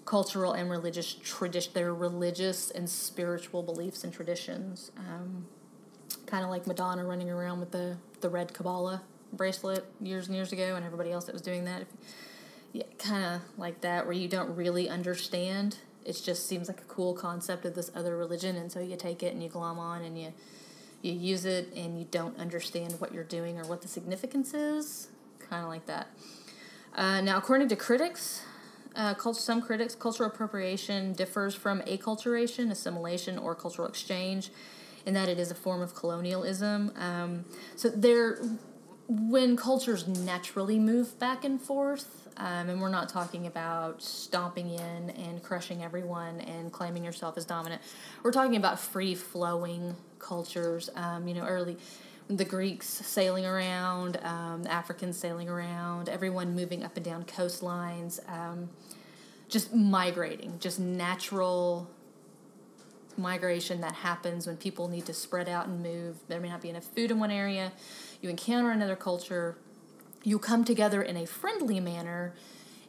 [0.05, 4.91] cultural and religious tradition, their religious and spiritual beliefs and traditions.
[4.97, 5.45] Um,
[6.25, 10.51] kind of like Madonna running around with the the red Kabbalah bracelet years and years
[10.51, 11.85] ago, and everybody else that was doing that.
[12.73, 15.77] Yeah, kind of like that, where you don't really understand.
[16.05, 19.23] It just seems like a cool concept of this other religion, and so you take
[19.23, 20.33] it and you glom on and you
[21.03, 25.09] you use it and you don't understand what you're doing or what the significance is.
[25.49, 26.07] Kind of like that.
[26.95, 28.41] Uh, now, according to critics,
[28.95, 34.49] uh, cult- some critics, cultural appropriation differs from acculturation, assimilation, or cultural exchange,
[35.05, 36.91] in that it is a form of colonialism.
[36.95, 38.39] Um, so there,
[39.09, 45.09] when cultures naturally move back and forth, um, and we're not talking about stomping in
[45.11, 47.81] and crushing everyone and claiming yourself as dominant.
[48.23, 50.89] We're talking about free flowing cultures.
[50.95, 51.77] Um, you know, early
[52.29, 58.69] the Greeks sailing around, um, Africans sailing around, everyone moving up and down coastlines, um,
[59.49, 61.89] just migrating, just natural
[63.17, 66.17] migration that happens when people need to spread out and move.
[66.27, 67.71] There may not be enough food in one area.
[68.21, 69.57] You encounter another culture.
[70.23, 72.33] You come together in a friendly manner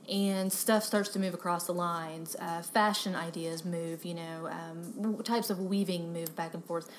[0.08, 2.36] and stuff starts to move across the lines.
[2.38, 6.90] Uh, fashion ideas move, you know, um, types of weaving move back and forth.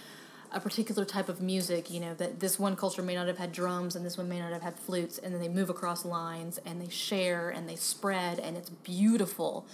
[0.55, 3.51] A particular type of music, you know, that this one culture may not have had
[3.51, 6.59] drums and this one may not have had flutes, and then they move across lines
[6.65, 9.65] and they share and they spread, and it's beautiful,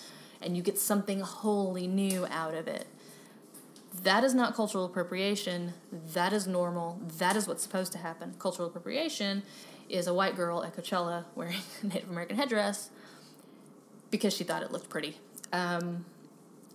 [0.41, 2.87] and you get something wholly new out of it.
[4.01, 5.73] That is not cultural appropriation.
[6.13, 6.99] That is normal.
[7.19, 8.33] That is what's supposed to happen.
[8.39, 9.43] Cultural appropriation
[9.87, 12.89] is a white girl at Coachella wearing a Native American headdress
[14.09, 15.17] because she thought it looked pretty.
[15.53, 16.05] Um,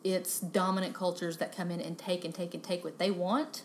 [0.05, 3.63] it's dominant cultures that come in and take and take and take what they want,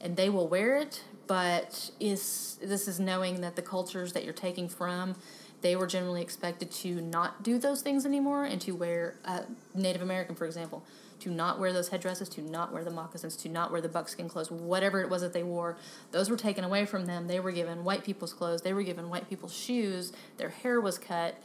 [0.00, 1.02] and they will wear it.
[1.26, 5.16] But is this is knowing that the cultures that you're taking from,
[5.60, 9.42] they were generally expected to not do those things anymore and to wear uh,
[9.74, 10.84] Native American, for example,
[11.20, 14.28] to not wear those headdresses, to not wear the moccasins, to not wear the buckskin
[14.28, 15.76] clothes, whatever it was that they wore.
[16.12, 17.26] Those were taken away from them.
[17.26, 18.62] They were given white people's clothes.
[18.62, 20.12] They were given white people's shoes.
[20.36, 21.42] Their hair was cut,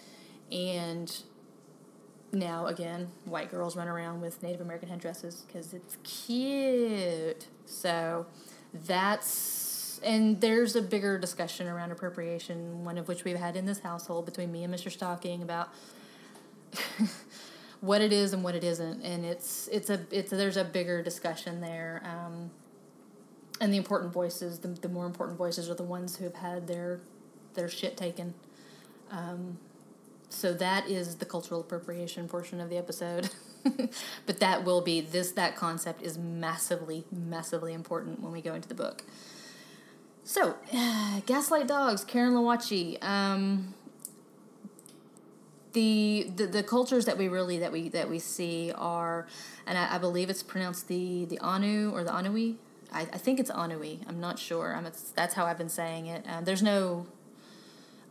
[0.51, 1.23] and
[2.31, 7.47] now again, white girls run around with Native American headdresses because it's cute.
[7.65, 8.25] So
[8.73, 13.79] that's and there's a bigger discussion around appropriation, one of which we've had in this
[13.79, 14.91] household between me and Mr.
[14.91, 15.69] Stocking about
[17.81, 21.01] what it is and what it isn't, and it's it's a it's there's a bigger
[21.01, 22.01] discussion there.
[22.05, 22.51] Um,
[23.59, 26.67] and the important voices, the, the more important voices, are the ones who have had
[26.67, 27.01] their
[27.53, 28.33] their shit taken.
[29.11, 29.57] Um,
[30.31, 33.29] so that is the cultural appropriation portion of the episode.
[34.25, 38.67] but that will be this that concept is massively massively important when we go into
[38.67, 39.03] the book.
[40.23, 43.03] So, uh, Gaslight Dogs, Karin Lowachee.
[43.03, 43.73] Um,
[45.73, 49.27] the, the the cultures that we really that we that we see are,
[49.65, 52.55] and I, I believe it's pronounced the the Anu or the Aniw.
[52.91, 53.99] I, I think it's Aniw.
[54.07, 54.75] I'm not sure.
[54.75, 56.25] I'm, that's how I've been saying it.
[56.27, 57.05] Um, there's no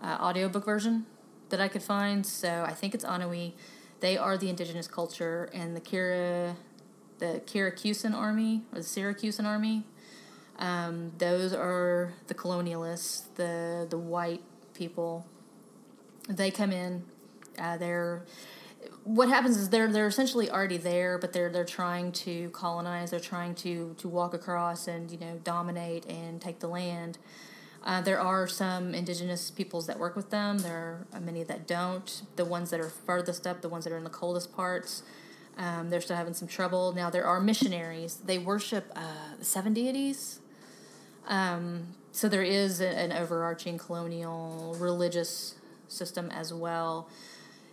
[0.03, 1.05] uh, audiobook version
[1.51, 3.53] that I could find, so I think it's Aniw.
[4.01, 6.57] They are the indigenous culture, and the Kira,
[7.19, 9.85] the Ciracusan army or the Ciracusan army.
[10.59, 14.43] Um, those are the colonialists, the the white
[14.75, 15.27] people.
[16.29, 17.05] They come in.
[17.59, 18.25] Uh, they're
[19.05, 23.11] what happens is they're they're essentially already there, but they're they're trying to colonize.
[23.11, 27.19] They're trying to to walk across and you know dominate and take the land.
[27.83, 30.59] Uh, there are some indigenous peoples that work with them.
[30.59, 32.23] There are many that don't.
[32.37, 35.03] The ones that are furthest up, the ones that are in the coldest parts,
[35.57, 36.93] um, they're still having some trouble.
[36.93, 38.17] Now there are missionaries.
[38.25, 40.41] They worship uh, seven deities.
[41.27, 45.55] Um, so there is an overarching colonial religious
[45.89, 47.09] system as well.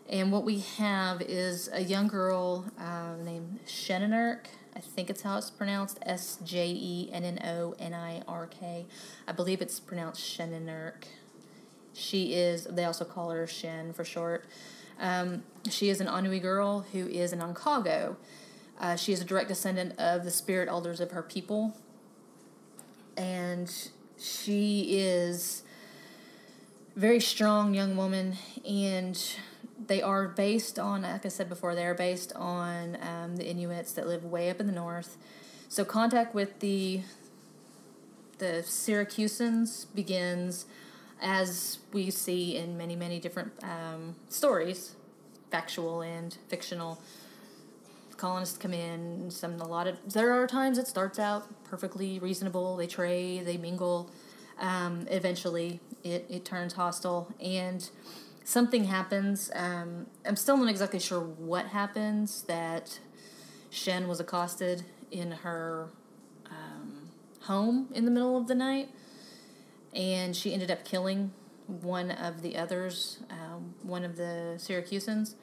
[0.10, 4.46] And what we have is a young girl uh, named Sjennonirk.
[4.74, 8.48] I think it's how it's pronounced S J E N N O N I R
[8.48, 8.86] K.
[9.28, 11.04] I believe it's pronounced Sjennonirk.
[11.94, 14.46] She is, they also call her Shen for short.
[15.00, 18.16] Um, she is an Aniw girl who is an angakkuq.
[18.80, 21.76] Uh, she is a direct descendant of the spirit elders of her people.
[23.18, 23.70] And
[24.18, 25.64] she is
[26.96, 29.20] very strong young woman and
[29.88, 33.94] they are based on, like I said before, they are based on um, the Inuits
[33.94, 35.18] that live way up in the north.
[35.70, 37.02] So contact with the
[38.38, 40.68] the Ciracusans begins
[41.20, 44.96] as we see in many many different um, stories,
[45.52, 47.02] factual and fictional.
[48.16, 49.30] Colonists come in.
[49.30, 52.76] Some a lot of there are times it starts out perfectly reasonable.
[52.76, 54.10] They trade, they mingle.
[54.60, 57.88] Um, eventually, it it turns hostile and
[58.48, 59.52] something happens.
[59.54, 62.44] Um, I'm still not exactly sure what happens.
[62.44, 63.00] That
[63.70, 65.90] Shen was accosted in her
[66.50, 67.10] um,
[67.42, 68.90] home in the middle of the night,
[69.94, 71.34] and she ended up killing
[71.68, 75.36] one of the others, um, one of the Ciracusans.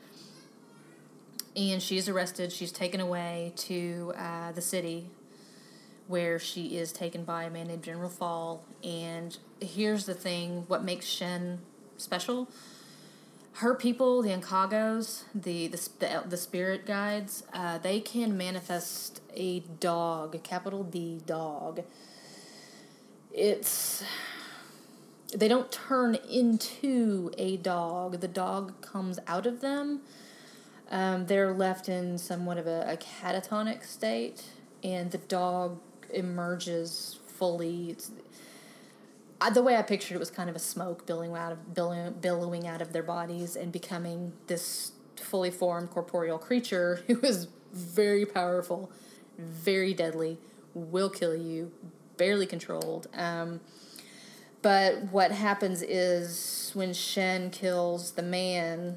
[1.54, 2.52] And she's arrested.
[2.52, 5.10] She's taken away to uh, the city
[6.08, 8.64] where she is taken by a man named General Fall.
[8.82, 11.60] And here's the thing what makes Shen
[11.98, 12.48] special
[13.54, 19.60] her people, the angakkuqs, the the the, the spirit guides, uh, they can manifest a
[19.60, 21.82] dog, capital D dog.
[23.32, 24.02] It's
[25.34, 28.20] they don't turn into a dog.
[28.20, 30.00] The dog comes out of them.
[30.90, 34.42] Um, they're left in somewhat of a, a catatonic state,
[34.82, 35.80] and the dog
[36.12, 37.90] emerges fully.
[37.90, 38.10] It's,
[39.44, 42.14] I, the way I pictured it was kind of a smoke billowing out of billowing,
[42.14, 48.24] billowing out of their bodies and becoming this fully formed corporeal creature who is very
[48.24, 48.90] powerful,
[49.38, 50.38] very deadly,
[50.72, 51.72] will kill you,
[52.16, 53.06] barely controlled.
[53.12, 53.60] Um,
[54.62, 58.96] but what happens is when Shen kills the man,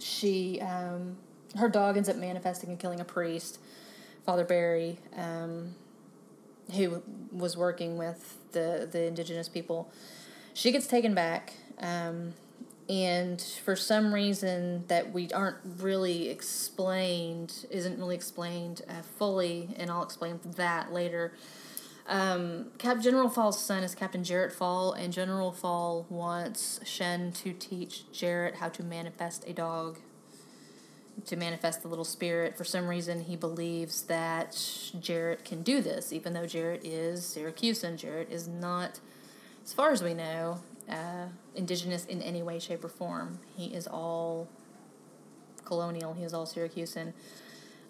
[0.00, 1.18] she um,
[1.56, 3.60] her dog ends up manifesting and killing a priest,
[4.24, 5.76] Father Barry, um,
[6.74, 9.90] who was working with the the indigenous people.
[10.54, 11.54] She gets taken back.
[11.78, 12.34] Um,
[12.88, 19.90] and for some reason that we aren't really explained isn't really explained uh, fully and
[19.90, 21.32] i'll explain that later
[22.08, 27.52] um, Cap General Fall's son is Captain Jarrett Fall, and General Fall wants Shen to
[27.52, 29.98] teach Jarrett how to manifest a dog,
[31.24, 32.56] to manifest the little spirit.
[32.56, 37.96] For some reason, he believes that Jarrett can do this, even though Jarrett is Ciracusan.
[37.96, 39.00] Jarrett is not,
[39.64, 43.38] as far as we know, uh, indigenous in any way, shape, or form.
[43.56, 44.48] He is all
[45.64, 46.12] colonial.
[46.14, 47.12] He is all Ciracusan.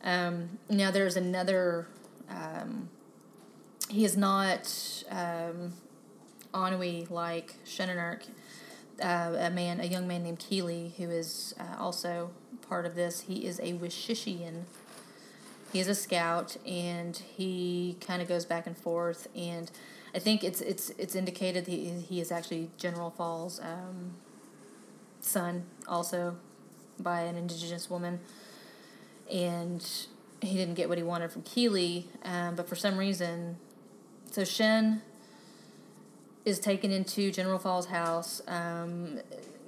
[0.03, 1.89] Um, now, there's another.
[2.29, 2.89] Um,
[3.89, 5.73] he is not um,
[6.55, 8.23] like Sjennonirk,
[9.03, 12.31] uh, a man, a young man named Keeley, who is uh, also
[12.69, 13.23] part of this.
[13.23, 14.63] He is a Wishishian.
[15.73, 19.29] He is a scout, and he kind of goes back and forth.
[19.37, 19.71] And
[20.15, 24.15] I think it's it's it's indicated he, he is actually General Fall's um,
[25.21, 26.37] son, also
[26.99, 28.21] by an indigenous woman,
[29.31, 29.87] and
[30.41, 32.09] he didn't get what he wanted from Keeley.
[32.25, 33.57] Um, but for some reason,
[34.31, 35.03] so Shen
[36.47, 38.41] is taken into General Fall's house.
[38.47, 39.19] Um,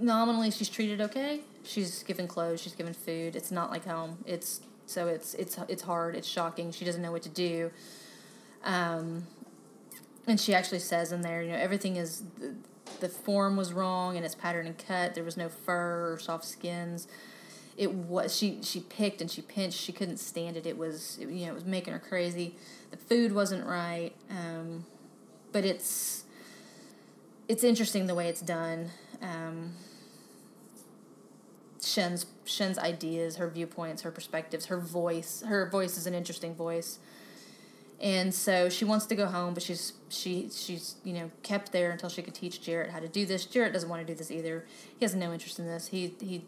[0.00, 1.40] nominally, she's treated okay.
[1.64, 2.62] She's given clothes.
[2.62, 3.34] She's given food.
[3.36, 4.18] It's not like home.
[4.24, 6.14] It's so it's it's it's hard.
[6.14, 6.70] It's shocking.
[6.70, 7.72] She doesn't know what to do.
[8.62, 9.26] Um,
[10.26, 12.54] and she actually says in there, you know, everything is the,
[13.00, 15.14] the form was wrong and it's pattern and cut.
[15.14, 17.08] There was no fur or soft skins.
[17.76, 19.78] It was she she picked and she pinched.
[19.78, 20.64] She couldn't stand it.
[20.64, 22.54] It was you know it was making her crazy.
[22.92, 24.12] The food wasn't right.
[24.30, 24.84] Um,
[25.50, 26.24] but it's
[27.48, 28.90] it's interesting the way it's done.
[29.22, 29.72] Um,
[31.82, 35.42] Shen's Shen's ideas, her viewpoints, her perspectives, her voice.
[35.46, 36.98] Her voice is an interesting voice.
[38.00, 41.90] And so she wants to go home, but she's she she's you know kept there
[41.90, 43.44] until she could teach Jarrett how to do this.
[43.44, 44.66] Jarrett doesn't want to do this either.
[44.98, 45.88] He has no interest in this.
[45.88, 46.44] He he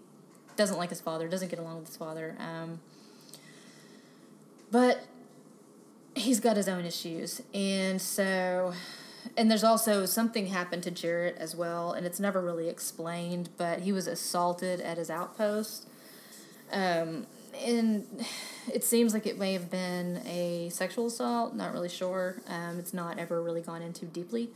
[0.56, 1.26] doesn't like his father.
[1.26, 2.36] Doesn't get along with his father.
[2.38, 2.80] Um,
[4.70, 5.04] but
[6.14, 8.74] he's got his own issues, and so
[9.40, 13.48] and there's also something happened to Jarrett as well, and it's never really explained.
[13.56, 15.88] But he was assaulted at his outpost.
[16.70, 17.26] Um,
[17.58, 18.06] and
[18.70, 21.54] it seems like it may have been a sexual assault.
[21.54, 22.42] Not really sure.
[22.48, 24.50] Um, it's not ever really gone into deeply.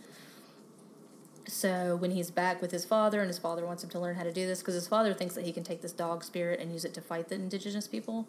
[1.47, 4.25] So when he's back with his father, and his father wants him to learn how
[4.25, 6.71] to do this, because his father thinks that he can take this dog spirit and
[6.71, 8.29] use it to fight the indigenous people.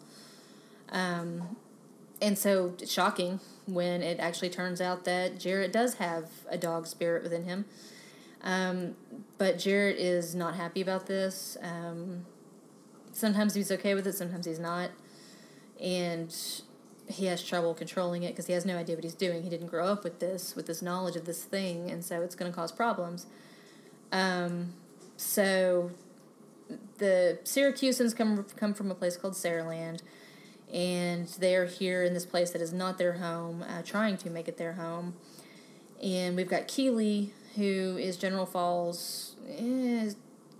[0.88, 1.56] Um,
[2.20, 6.86] and so it's shocking when it actually turns out that Jarrett does have a dog
[6.86, 7.64] spirit within him.
[8.42, 8.94] Um,
[9.38, 11.56] but Jarrett is not happy about this.
[11.60, 12.26] Um,
[13.12, 14.90] sometimes he's okay with it, sometimes he's not.
[15.80, 16.34] And
[17.08, 19.42] he has trouble controlling it because he has no idea what he's doing.
[19.42, 22.34] He didn't grow up with this, with this knowledge of this thing, and so it's
[22.34, 23.26] going to cause problems.
[24.12, 24.74] Um,
[25.16, 25.90] so
[26.98, 30.02] the Ciracusans come come from a place called Saraland,
[30.72, 34.30] and they are here in this place that is not their home, uh, trying to
[34.30, 35.14] make it their home.
[36.02, 40.10] And we've got Keeley, who is General Falls' eh,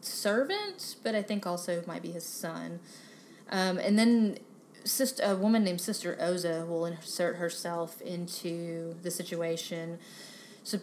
[0.00, 2.80] servant, but I think also might be his son.
[3.50, 4.38] Um, and then
[4.84, 9.98] sister, a woman named Sister Oza will insert herself into the situation.
[10.62, 10.78] So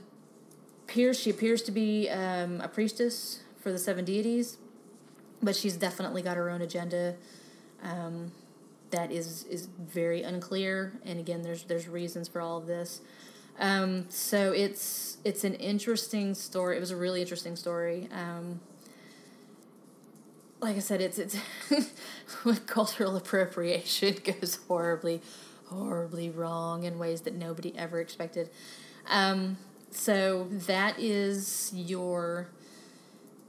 [0.85, 4.57] appears she appears to be um, a priestess for the seven deities,
[5.41, 7.15] but she's definitely got her own agenda.
[7.81, 8.31] Um,
[8.93, 13.01] that is is very unclear, and again, there's there's reasons for all of this.
[13.59, 16.77] Um, so it's it's an interesting story.
[16.77, 18.07] It was a really interesting story.
[18.11, 18.61] Um,
[20.61, 21.37] like I said, it's it's
[22.67, 25.21] cultural appropriation goes horribly,
[25.65, 28.49] horribly wrong in ways that nobody ever expected.
[29.09, 29.57] Um,
[29.89, 32.47] so that is your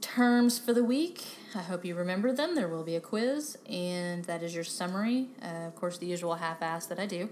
[0.01, 1.23] terms for the week.
[1.55, 2.55] I hope you remember them.
[2.55, 5.27] There will be a quiz, and that is your summary.
[5.41, 7.29] Uh, of course, the usual half-ass that I do.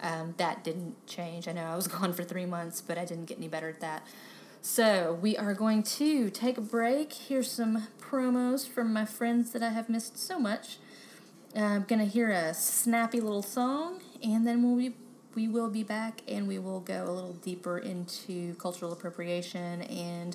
[0.00, 1.48] Um, that didn't change.
[1.48, 3.80] I know I was gone for three months, but I didn't get any better at
[3.80, 4.06] that.
[4.62, 7.12] So we are going to take a break.
[7.12, 10.78] Here's some promos from my friends that I have missed so much.
[11.56, 14.94] Uh, I'm gonna hear a snappy little song, and then we'll be
[15.34, 20.34] we will be back, and we will go a little deeper into cultural appropriation and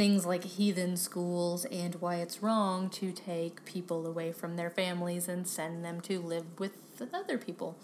[0.00, 5.28] things like heathen schools and why it's wrong to take people away from their families
[5.28, 6.72] and send them to live with
[7.12, 7.76] other people.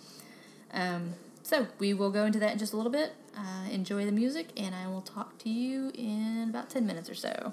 [0.72, 1.12] Um,
[1.42, 3.12] so we will go into that in just a little bit.
[3.36, 7.14] Uh, enjoy the music, and I will talk to you in about 10 minutes or
[7.14, 7.52] so.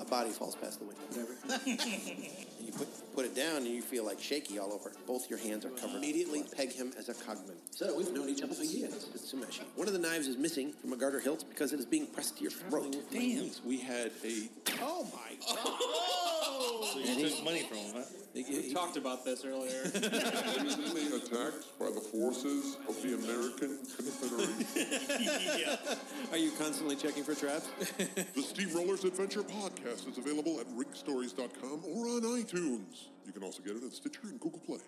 [0.00, 1.02] A body falls past the window.
[1.06, 2.90] Whatever.
[3.12, 4.92] and you put put it down, and you feel like shaky all over.
[5.06, 5.96] Both your hands are covered.
[5.96, 7.56] Immediately peg him as a cogman.
[7.70, 9.08] So we've known each other for years.
[9.14, 9.62] It's Tsumeshi.
[9.76, 12.36] One of the knives is missing from a garter hilt because it is being pressed
[12.38, 12.96] to your throat.
[13.10, 13.50] Damn.
[13.64, 14.48] We had a.
[14.80, 18.02] Oh my god So you took money from him, huh?
[18.34, 19.82] We talked about this earlier.
[19.84, 25.86] Recently attacked by the forces of the American Confederation.
[26.32, 27.68] Are you constantly checking for traps?
[27.98, 33.01] the Steamrollers Adventure Podcast is available at rigstories.com or on iTunes.
[33.26, 34.80] You can also get it at Stitcher and Google Play.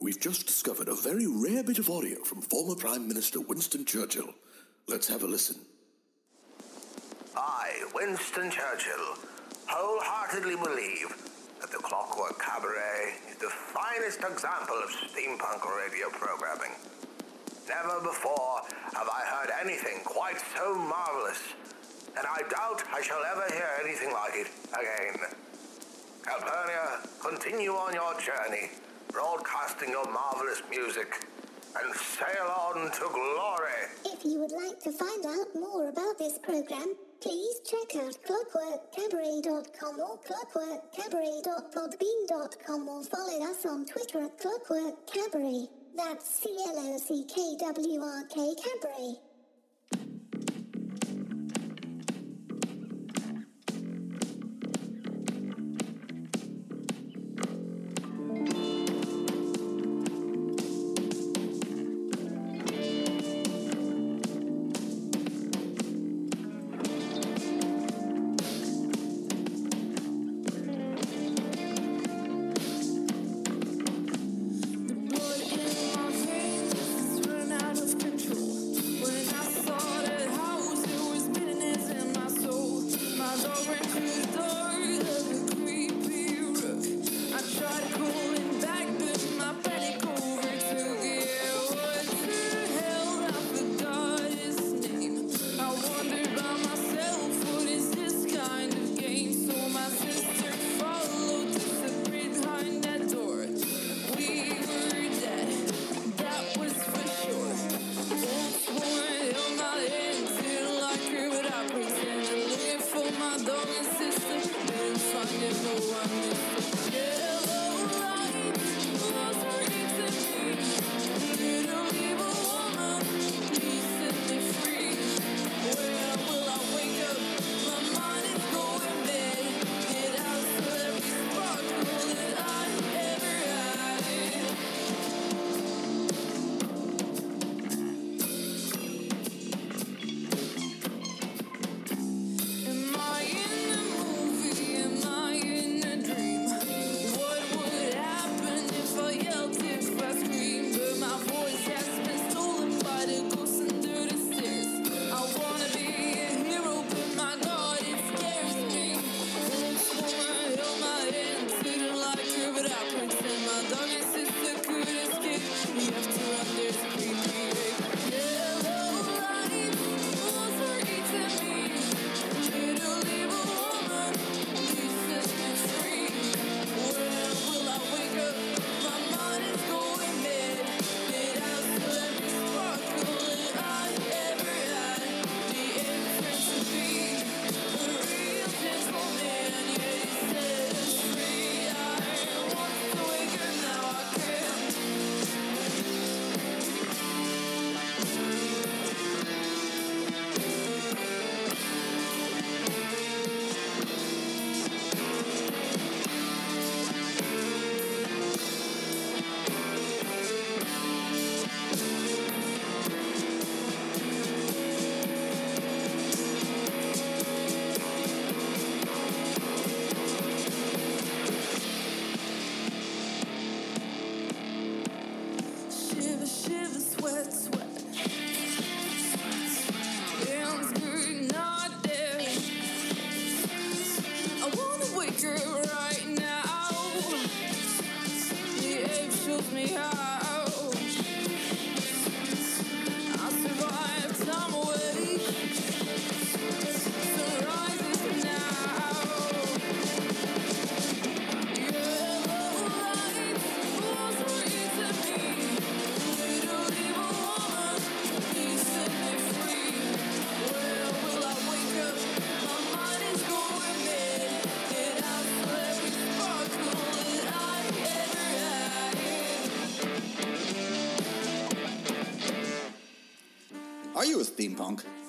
[0.00, 4.34] We've just discovered a very rare bit of audio from former Prime Minister Winston Churchill.
[4.88, 5.56] Let's have a listen.
[7.36, 9.16] I, Winston Churchill,
[9.66, 11.14] wholeheartedly believe
[11.60, 16.72] that the Clockwork Cabaret is the finest example of steampunk radio programming.
[17.68, 18.60] Never before
[18.94, 21.40] have I heard anything quite so marvelous,
[22.16, 25.45] and I doubt I shall ever hear anything like it again.
[26.26, 28.70] Calpurnia, continue on your journey,
[29.12, 31.24] broadcasting your marvelous music,
[31.80, 33.86] and sail on to glory.
[34.04, 40.00] If you would like to find out more about this program, please check out clockworkcabaret.com
[40.00, 45.68] or clockworkcabaret.podbean.com or follow us on Twitter at clockworkcabaret.
[45.96, 48.34] That's C-L-O-C-K-W-R-K Cabaret.
[48.34, 49.20] Blood in my veins run out of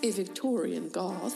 [0.07, 1.35] A Victorian goth?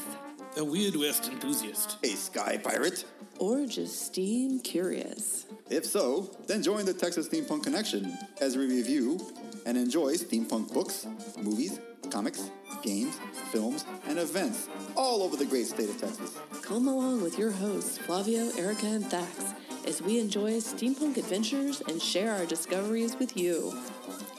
[0.55, 1.97] A Weird West enthusiast?
[2.05, 3.03] A sky pirate?
[3.37, 5.45] Or just steam curious?
[5.69, 9.19] If so, then join the Texas Steampunk Connection as we review
[9.65, 11.05] and enjoy steampunk books,
[11.37, 12.49] movies, comics,
[12.81, 13.19] games,
[13.51, 16.37] films, and events all over the great state of Texas.
[16.61, 19.53] Come along with your hosts, Flavio, Erica, and Thax,
[19.85, 23.77] as we enjoy steampunk adventures and share our discoveries with you.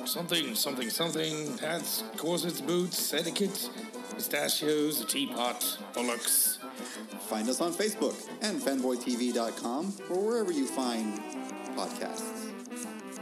[0.06, 1.58] Something, something, something.
[1.58, 3.68] Hats, corsets, boots, etiquette,
[4.14, 5.60] pistachios, a teapot,
[5.94, 6.58] bollocks.
[7.28, 11.20] Find us on Facebook and fanboytv.com or wherever you find
[11.76, 12.50] podcasts.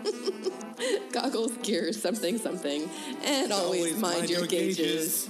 [1.13, 2.89] Goggles, gear, something, something,
[3.23, 5.29] and always, mind, your, gauges.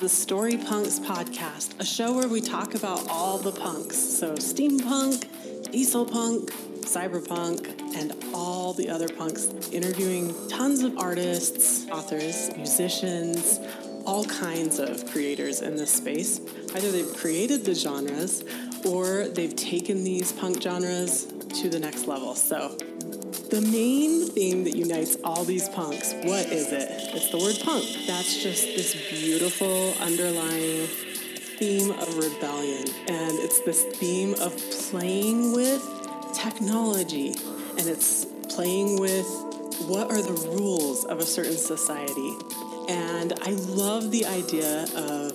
[0.00, 3.98] the Story Punks podcast, a show where we talk about all the punks.
[3.98, 6.50] So, steampunk, diesel punk,
[6.94, 13.60] cyberpunk, and all the other punks, interviewing tons of artists, authors, musicians,
[14.04, 16.40] all kinds of creators in this space.
[16.74, 18.44] Either they've created the genres
[18.84, 21.26] or they've taken these punk genres
[21.60, 22.34] to the next level.
[22.34, 22.76] So,
[23.50, 26.88] the main thing that unites all these punks, what is it?
[27.14, 27.84] It's the word punk.
[28.06, 30.86] That's just this beautiful underlying
[31.58, 32.84] theme of rebellion.
[33.08, 34.56] And it's this theme of
[34.88, 35.99] playing with
[36.40, 37.34] technology.
[37.78, 39.28] And it's playing with
[39.86, 42.34] what are the rules of a certain society.
[42.88, 45.32] And I love the idea of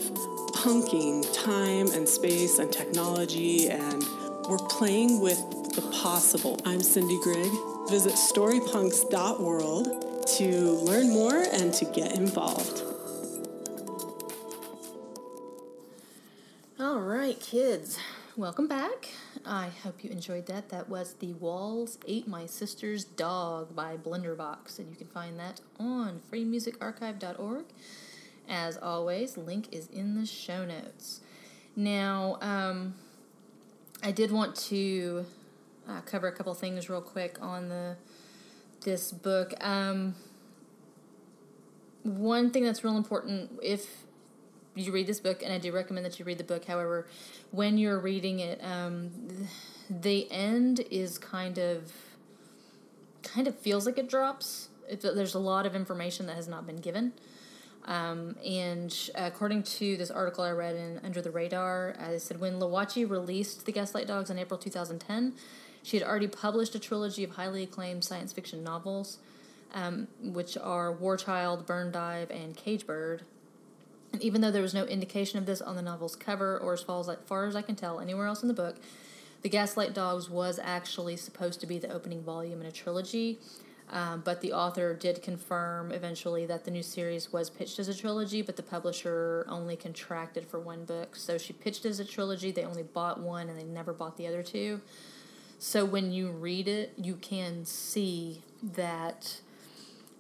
[0.53, 4.03] punking time and space and technology, and
[4.49, 5.38] we're playing with
[5.76, 6.60] the possible.
[6.66, 7.51] I'm Cindy Grigg.
[7.89, 12.82] Visit storypunks.world to learn more and to get involved.
[16.80, 17.99] All right, kids,
[18.38, 19.08] welcome back.
[19.46, 20.68] I hope you enjoyed that.
[20.68, 25.62] That was The Walls Ate My Sister's Dog by Blenderbox, and you can find that
[25.80, 27.64] on freemusicarchive.org.
[28.50, 31.22] As always, link is in the show notes.
[31.78, 32.96] Now, um,
[34.04, 35.26] I did want to
[35.88, 37.96] uh, cover a couple things real quick on the
[38.82, 39.54] this book.
[39.62, 40.16] Um,
[42.04, 44.05] one thing that's real important if
[44.76, 46.66] you read this book, and I do recommend that you read the book.
[46.66, 47.08] However,
[47.52, 49.10] when you're reading it, um,
[49.90, 51.92] the end is kind of
[53.24, 54.70] kind of feels like it drops.
[54.88, 57.14] It, there's a lot of information that has not been given.
[57.86, 62.40] Um, and according to this article I read in Under the Radar, uh, it said
[62.40, 65.34] when Lowachee released The Gaslight Dogs in April 2010,
[65.84, 69.20] she had already published a trilogy of highly acclaimed science fiction novels,
[69.74, 73.22] um, which are Warchild, Burn Dive, and Cagebird.
[74.16, 76.82] And even though there was no indication of this on the novel's cover, or as
[76.82, 78.78] far as, far as I can tell, anywhere else in the book,
[79.41, 83.39] The Gaslight Dogs was actually supposed to be the opening volume in a trilogy.
[83.91, 87.93] Um, but the author did confirm eventually that the new series was pitched as a
[87.93, 91.18] trilogy, but the publisher only contracted for one book.
[91.18, 94.28] So she pitched as a trilogy, they only bought one, and they never bought the
[94.28, 94.80] other two.
[95.59, 99.41] So when you read it, you can see that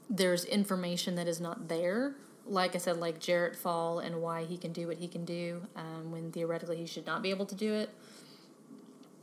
[0.09, 2.15] there's information that is not there.
[2.47, 5.61] Like I said, like Jarrett Fall and why he can do what he can do
[5.75, 7.89] um, when theoretically he should not be able to do it.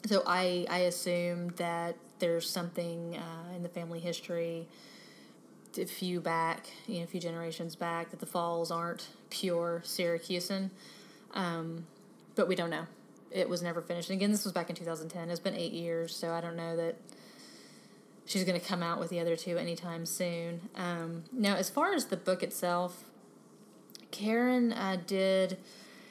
[0.07, 4.67] So I I assume that there's something uh, in the family history
[5.79, 10.71] a few back, you know, a few generations back, that the Falls aren't pure Ciracusan.
[11.35, 11.87] Um,
[12.35, 12.87] but we don't know.
[13.31, 14.11] It was never finished.
[14.11, 15.31] And again, this was back in 2010.
[15.31, 16.97] It's been eight years, so I don't know that
[18.27, 20.69] she's going to come out with the other two anytime soon.
[20.77, 23.05] Um, now, as far as the book itself,
[24.23, 25.59] Karin uh, did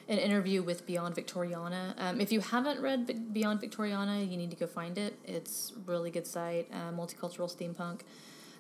[0.10, 1.94] an interview with Beyond Victoriana.
[1.98, 5.18] Um, if you haven't read Beyond Victoriana, you need to go find it.
[5.26, 8.02] It's really good site, uh, multicultural steampunk.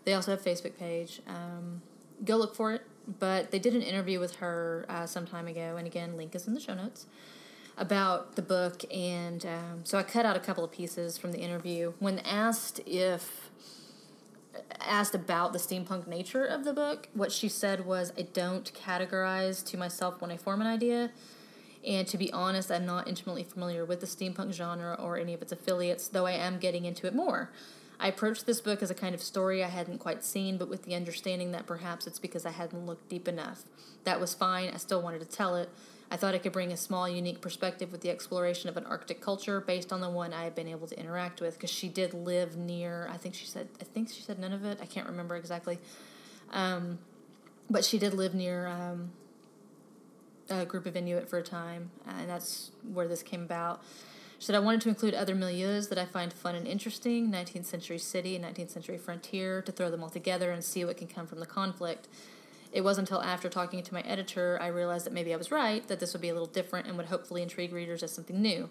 [0.05, 1.21] They also have a Facebook page.
[1.27, 1.81] Um,
[2.23, 2.83] go look for it.
[3.19, 6.47] But they did an interview with her uh, some time ago, and again, link is
[6.47, 7.07] in the show notes
[7.77, 8.83] about the book.
[8.93, 11.93] And um, so I cut out a couple of pieces from the interview.
[11.99, 13.50] When asked if
[14.79, 19.65] asked about the steampunk nature of the book, what she said was, "I don't categorize
[19.67, 21.11] to myself when I form an idea."
[21.85, 25.41] And to be honest, I'm not intimately familiar with the steampunk genre or any of
[25.41, 27.51] its affiliates, though I am getting into it more.
[27.99, 30.83] I approached this book as a kind of story I hadn't quite seen, but with
[30.83, 33.63] the understanding that perhaps it's because I hadn't looked deep enough.
[34.03, 35.69] That was fine, I still wanted to tell it.
[36.11, 39.21] I thought I could bring a small, unique perspective with the exploration of an Arctic
[39.21, 42.13] culture based on the one I had been able to interact with, because she did
[42.13, 44.79] live near, I think she said, I think she said none of it.
[44.81, 45.79] I can't remember exactly.
[46.51, 46.99] Um,
[47.69, 49.11] but she did live near um,
[50.49, 53.81] a group of Inuit for a time, and that's where this came about.
[54.37, 57.65] She said, I wanted to include other milieus that I find fun and interesting 19th
[57.65, 61.07] century city and 19th century frontier to throw them all together and see what can
[61.07, 62.09] come from the conflict.
[62.71, 65.85] It wasn't until after talking to my editor I realized that maybe I was right,
[65.87, 68.69] that this would be a little different and would hopefully intrigue readers as something new.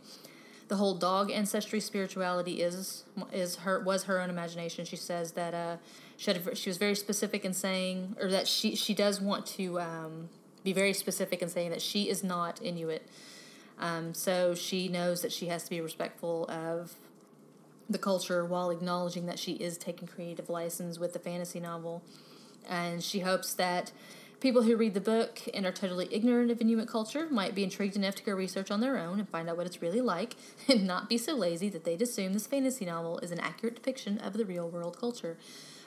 [0.68, 4.84] The whole dog ancestry spirituality is is her was her own imagination.
[4.84, 5.76] She says that uh,
[6.16, 9.80] she had, she was very specific in saying, or that she she does want to
[9.80, 10.28] um,
[10.62, 13.06] be very specific in saying that she is not Inuit.
[13.80, 16.94] Um, so she knows that she has to be respectful of
[17.88, 22.02] the culture while acknowledging that she is taking creative license with the fantasy novel.
[22.68, 23.92] And she hopes that
[24.40, 27.96] people who read the book and are totally ignorant of Inuit culture might be intrigued
[27.96, 30.36] enough to go research on their own and find out what it's really like
[30.68, 34.18] and not be so lazy that they'd assume this fantasy novel is an accurate depiction
[34.18, 35.36] of the real world culture.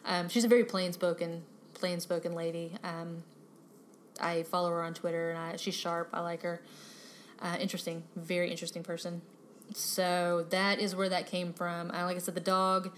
[0.06, 1.44] Um, she's a very plain spoken,
[1.74, 2.74] plain spoken lady.
[2.84, 3.24] Um,
[4.20, 6.10] I follow her on Twitter and I, she's sharp.
[6.14, 6.62] I like her.
[7.42, 9.22] Uh, interesting, very interesting person.
[9.74, 11.88] So that is where that came from.
[11.88, 12.92] Like I said, the dog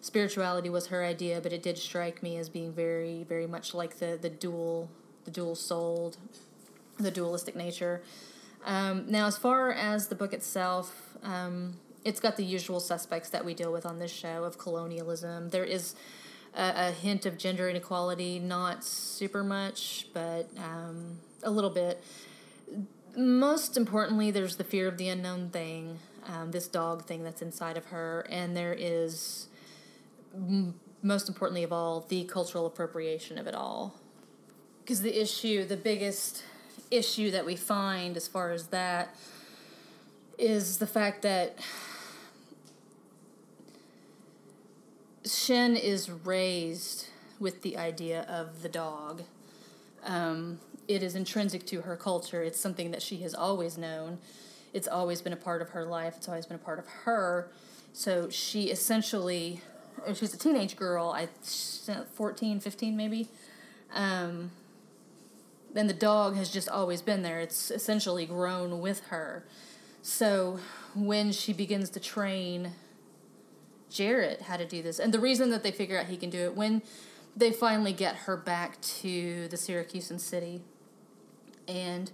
[0.00, 3.98] spirituality was her idea, but it did strike me as being very, very much like
[3.98, 4.90] the the dual,
[5.24, 6.16] the dual souled,
[6.98, 8.02] the dualistic nature.
[8.64, 13.44] Um, now, as far as the book itself, um, it's got the usual suspects that
[13.44, 15.50] we deal with on this show of colonialism.
[15.50, 15.94] There is
[16.54, 22.02] a, a hint of gender inequality, not super much, but um, a little bit.
[23.16, 27.76] Most importantly, there's the fear of the unknown thing, um, this dog thing that's inside
[27.76, 29.48] of her, and there is
[31.02, 33.94] most importantly of all, the cultural appropriation of it all.
[34.82, 36.44] Because the issue, the biggest
[36.90, 39.14] issue that we find as far as that
[40.38, 41.58] is the fact that
[45.24, 47.06] Shen is raised
[47.38, 49.22] with the idea of the dog.
[50.04, 50.58] Um,
[50.88, 52.42] it is intrinsic to her culture.
[52.42, 54.18] It's something that she has always known.
[54.72, 56.14] It's always been a part of her life.
[56.16, 57.48] It's always been a part of her.
[57.92, 59.60] So she essentially
[60.14, 61.28] she's a teenage girl, I
[62.14, 63.28] 14, 15 maybe.
[63.92, 64.50] Um,
[65.74, 67.40] and the dog has just always been there.
[67.40, 69.44] It's essentially grown with her.
[70.02, 70.58] So
[70.94, 72.72] when she begins to train
[73.90, 76.38] Jarrett how to do this, and the reason that they figure out he can do
[76.38, 76.82] it when
[77.36, 80.62] they finally get her back to the Ciracusan city,
[81.68, 82.10] and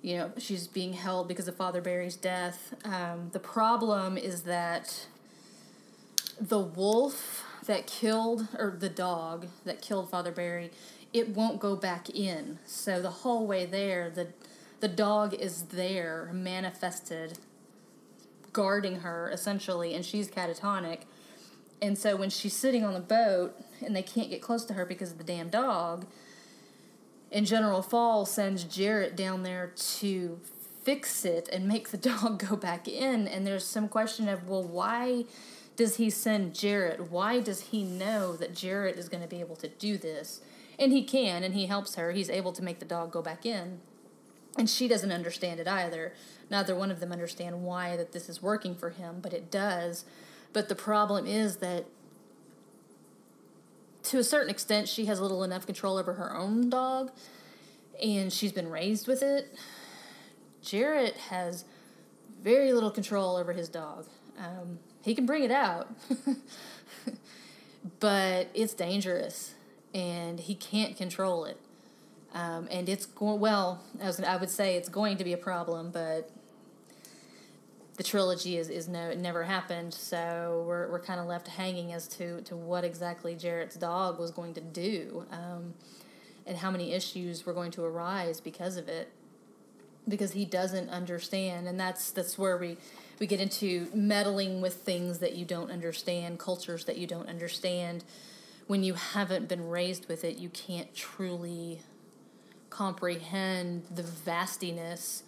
[0.00, 2.74] you know she's being held because of Father Barry's death.
[2.84, 5.06] Um, the problem is that
[6.40, 10.70] the wolf that killed, or the dog that killed Father Barry,
[11.12, 12.58] it won't go back in.
[12.66, 14.28] So the whole way there, the
[14.80, 17.38] the dog is there, manifested,
[18.52, 21.00] guarding her essentially, and she's catatonic.
[21.80, 23.54] And so when she's sitting on the boat
[23.84, 26.06] and they can't get close to her because of the damn dog,
[27.32, 30.38] and General Fall sends Jarrett down there to
[30.82, 33.26] fix it and make the dog go back in.
[33.26, 35.24] And there's some question of, well, why
[35.76, 37.10] does he send Jarrett?
[37.10, 40.40] Why does he know that Jarrett is going to be able to do this?
[40.78, 42.12] And he can, and he helps her.
[42.12, 43.80] He's able to make the dog go back in.
[44.56, 46.12] And she doesn't understand it either.
[46.50, 50.04] Neither one of them understand why that this is working for him, but it does.
[50.52, 51.86] But the problem is that
[54.04, 57.10] to a certain extent she has little enough control over her own dog
[58.02, 59.56] and she's been raised with it.
[60.62, 61.64] Jarrett has
[62.42, 64.06] very little control over his dog.
[64.38, 65.88] Um, he can bring it out,
[68.00, 69.54] but it's dangerous,
[69.92, 71.60] and he can't control it.
[72.32, 73.84] Um, and it's going well.
[74.00, 76.30] As I would say, it's going to be a problem, but
[77.96, 79.92] the trilogy is, is no it never happened.
[79.92, 84.30] So we're we're kind of left hanging as to to what exactly Jarrett's dog was
[84.30, 85.74] going to do, um,
[86.46, 89.12] and how many issues were going to arise because of it,
[90.08, 92.78] because he doesn't understand, and that's that's where we
[93.18, 98.04] we get into meddling with things that you don't understand, cultures that you don't understand.
[98.66, 101.80] When you haven't been raised with it, you can't truly
[102.70, 105.22] comprehend the vastiness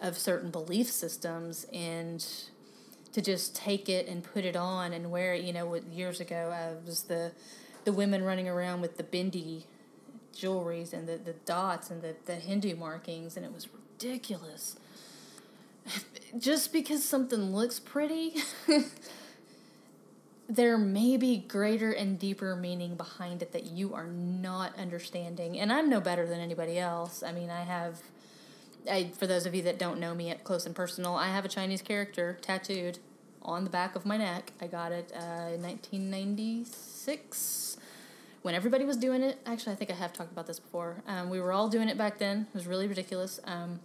[0.00, 2.24] of certain belief systems and
[3.12, 5.42] to just take it and put it on and wear it.
[5.42, 7.32] You know, years ago, uh, was the
[7.84, 9.62] the women running around with the bindi
[10.36, 14.76] jewelries and the, the dots and the, the Hindu markings, and it was ridiculous
[16.38, 18.34] just because something looks pretty,
[20.48, 25.58] there may be greater and deeper meaning behind it that you are not understanding.
[25.58, 27.22] And I'm no better than anybody else.
[27.22, 28.00] I mean, I have,
[28.90, 31.44] I, for those of you that don't know me at close and personal, I have
[31.44, 32.98] a Chinese character tattooed
[33.42, 34.52] on the back of my neck.
[34.60, 37.76] I got it uh, in 1996
[38.42, 39.38] when everybody was doing it.
[39.46, 41.02] Actually, I think I have talked about this before.
[41.06, 42.46] Um, we were all doing it back then.
[42.48, 43.40] It was really ridiculous.
[43.44, 43.80] Um,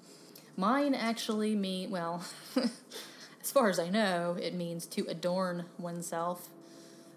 [0.61, 2.23] Mine actually mean well.
[2.55, 6.49] as far as I know, it means to adorn oneself.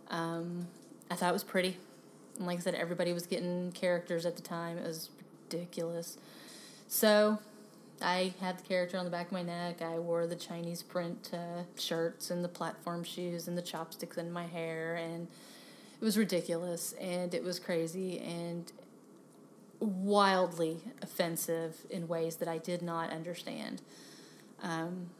[0.08, 0.68] Um,
[1.10, 1.76] I thought it was pretty.
[2.38, 4.78] And like I said, everybody was getting characters at the time.
[4.78, 5.10] It was
[5.50, 6.16] ridiculous.
[6.88, 7.38] So
[8.00, 9.82] I had the character on the back of my neck.
[9.82, 14.32] I wore the Chinese print uh, shirts and the platform shoes and the chopsticks in
[14.32, 14.94] my hair.
[14.94, 15.28] And
[16.00, 18.72] it was ridiculous and it was crazy and
[19.84, 23.82] wildly offensive in ways that I did not understand.
[24.62, 25.10] Um,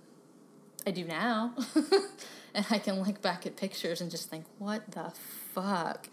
[0.86, 1.54] I do now.
[2.54, 5.12] and I can look back at pictures and just think, what the
[5.52, 6.08] fuck?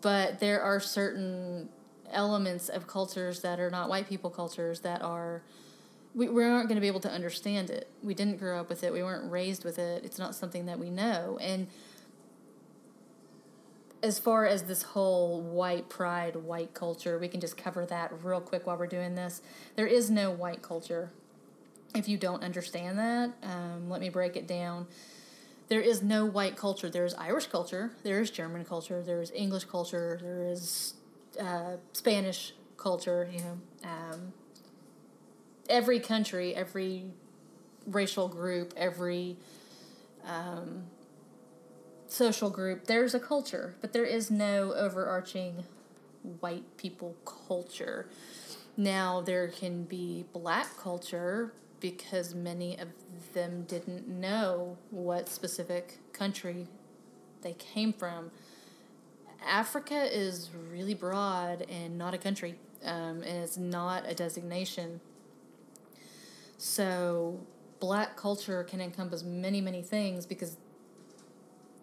[0.00, 1.68] But there are certain
[2.12, 5.42] elements of cultures that are not white people cultures that are
[6.14, 8.82] we, we aren't going to be able to understand it we didn't grow up with
[8.82, 11.68] it we weren't raised with it it's not something that we know and
[14.02, 18.40] as far as this whole white pride white culture we can just cover that real
[18.40, 19.42] quick while we're doing this.
[19.76, 21.10] There is no white culture
[21.94, 23.32] if you don't understand that.
[23.42, 24.86] Um, let me break it down.
[25.68, 26.88] There is no white culture.
[26.88, 30.94] There is irish culture there is german culture there is english culture there is
[31.38, 34.32] uh, Spanish culture, you know, um,
[35.68, 37.04] every country, every
[37.86, 39.36] racial group, every
[40.26, 40.84] um,
[42.12, 45.64] social group, there's a culture, but there is no overarching
[46.40, 48.08] white people culture.
[48.76, 52.88] Now, there can be black culture because many of
[53.32, 56.66] them didn't know what specific country
[57.42, 58.30] they came from.
[59.46, 65.00] Africa is really broad and not a country, um, and it's not a designation.
[66.58, 67.40] So,
[67.80, 70.58] black culture can encompass many, many things because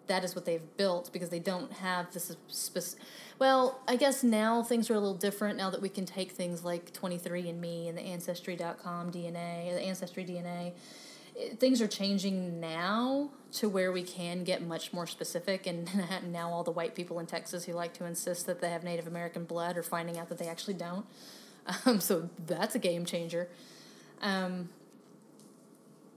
[0.07, 3.05] that is what they've built because they don't have this specific.
[3.39, 6.63] Well, I guess now things are a little different now that we can take things
[6.63, 10.73] like 23andMe and the Ancestry.com DNA, the Ancestry DNA.
[11.59, 15.67] Things are changing now to where we can get much more specific.
[15.67, 15.87] And
[16.31, 19.05] now all the white people in Texas who like to insist that they have Native
[19.05, 21.05] American blood are finding out that they actually don't.
[21.85, 23.49] Um, so that's a game changer.
[24.21, 24.69] Um,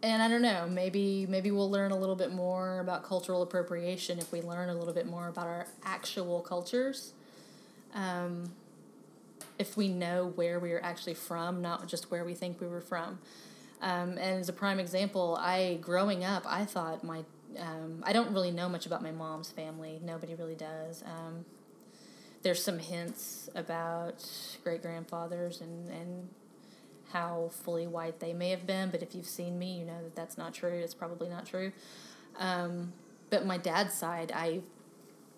[0.03, 4.19] and I don't know, maybe maybe we'll learn a little bit more about cultural appropriation
[4.19, 7.13] if we learn a little bit more about our actual cultures.
[7.95, 8.53] Um,
[9.59, 12.81] if we know where we are actually from, not just where we think we were
[12.81, 13.19] from.
[13.83, 17.25] Um, and as a prime example, I growing up, I thought my
[17.59, 20.01] um, I don't really know much about my mom's family.
[20.03, 21.03] Nobody really does.
[21.05, 21.45] Um,
[22.43, 24.25] there's some hints about
[24.65, 26.29] great grandfathers and and
[27.13, 30.15] how fully white they may have been, but if you've seen me, you know that
[30.15, 30.71] that's not true.
[30.71, 31.73] It's probably not true.
[32.39, 32.93] Um,
[33.31, 34.61] but my dad's side, I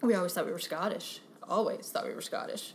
[0.00, 1.20] we always thought we were Scottish.
[1.48, 2.74] Always thought we were Scottish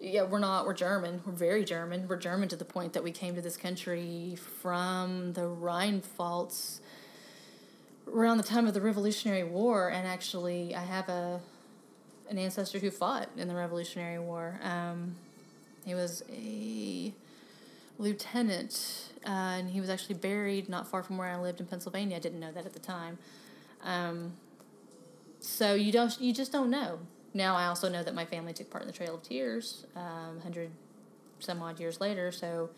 [0.00, 0.66] yeah, we're not.
[0.66, 1.22] We're German.
[1.24, 2.06] We're very German.
[2.08, 6.80] We're German to the point that we came to this country from the Rhine Pfalz
[8.06, 9.88] around the time of the Revolutionary War.
[9.88, 11.40] And actually, I have a
[12.28, 14.58] an ancestor who fought in the Revolutionary War.
[14.62, 15.14] Um,
[15.84, 17.12] he was a
[17.98, 22.16] lieutenant, uh, and he was actually buried not far from where I lived in Pennsylvania.
[22.16, 23.18] I didn't know that at the time.
[23.82, 24.34] Um,
[25.40, 26.20] so you don't.
[26.20, 26.98] You just don't know
[27.36, 30.40] now I also know that my family took part in the Trail of Tears, um,
[30.42, 30.70] hundred
[31.38, 32.32] some odd years later.
[32.32, 32.70] So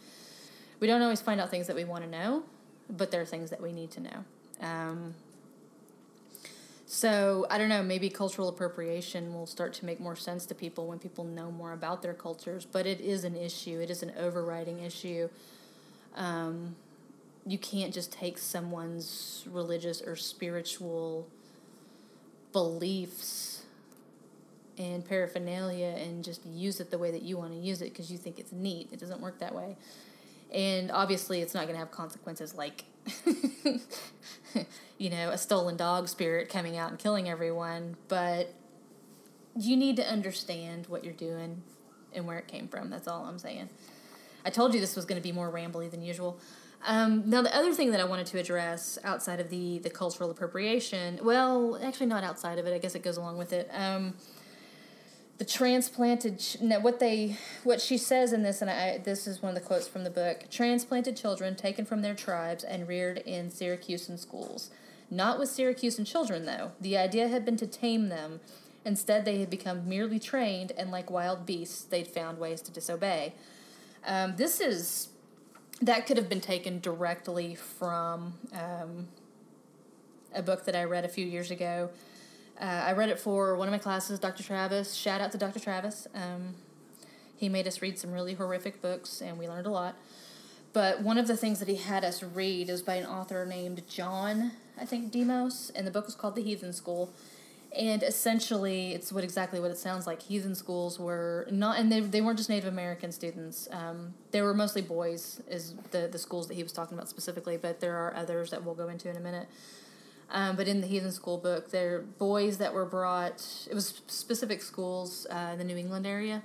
[0.80, 2.42] we don't always find out things that we want to know,
[2.90, 4.24] but there are things that we need to know.
[4.60, 5.14] Um,
[6.90, 7.82] so I don't know.
[7.82, 11.72] Maybe cultural appropriation will start to make more sense to people when people know more
[11.72, 12.64] about their cultures.
[12.64, 13.78] But it is an issue.
[13.78, 15.28] It is an overriding issue.
[16.16, 16.76] Um,
[17.46, 21.28] you can't just take someone's religious or spiritual
[22.54, 23.64] beliefs
[24.78, 28.10] and paraphernalia and just use it the way that you want to use it because
[28.10, 28.88] you think it's neat.
[28.92, 29.76] It doesn't work that way.
[30.54, 32.84] And obviously, it's not going to have consequences like,
[34.98, 37.96] you know, a stolen dog spirit coming out and killing everyone.
[38.08, 38.54] But
[39.56, 41.62] you need to understand what you're doing
[42.12, 42.90] and where it came from.
[42.90, 43.68] That's all I'm saying.
[44.44, 46.38] I told you this was going to be more rambly than usual.
[46.86, 50.30] Um, now, the other thing that I wanted to address outside of the, the cultural
[50.30, 53.68] appropriation, well, actually, not outside of it, I guess it goes along with it.
[53.72, 54.14] Um,
[55.38, 56.42] the transplanted
[56.82, 59.86] what they what she says in this and I this is one of the quotes
[59.86, 64.70] from the book transplanted children taken from their tribes and reared in Ciracusan schools.
[65.10, 66.72] Not with Ciracusan children though.
[66.80, 68.40] The idea had been to tame them.
[68.84, 73.34] Instead they had become merely trained and like wild beasts they'd found ways to disobey.
[74.04, 75.08] Um, this is
[75.80, 79.06] that could have been taken directly from um,
[80.34, 81.90] a book that I read a few years ago
[82.60, 84.42] uh, I read it for one of my classes, Dr.
[84.42, 84.94] Travis.
[84.94, 85.60] Shout out to Dr.
[85.60, 86.06] Travis.
[86.14, 86.54] Um,
[87.36, 89.96] he made us read some really horrific books, and we learned a lot.
[90.72, 93.82] but one of the things that he had us read is by an author named
[93.88, 97.10] John, I think Demos, and the book was called The Heathen School.
[97.76, 100.22] And essentially, it's what exactly what it sounds like.
[100.22, 103.68] Heathen schools were not, and they, they weren't just Native American students.
[103.70, 107.56] Um, they were mostly boys, is the the schools that he was talking about specifically.
[107.58, 109.48] But there are others that we'll go into in a minute.
[110.30, 113.66] Um, but in the Heathen School book, they're boys that were brought.
[113.70, 116.42] It was specific schools uh, in the New England area,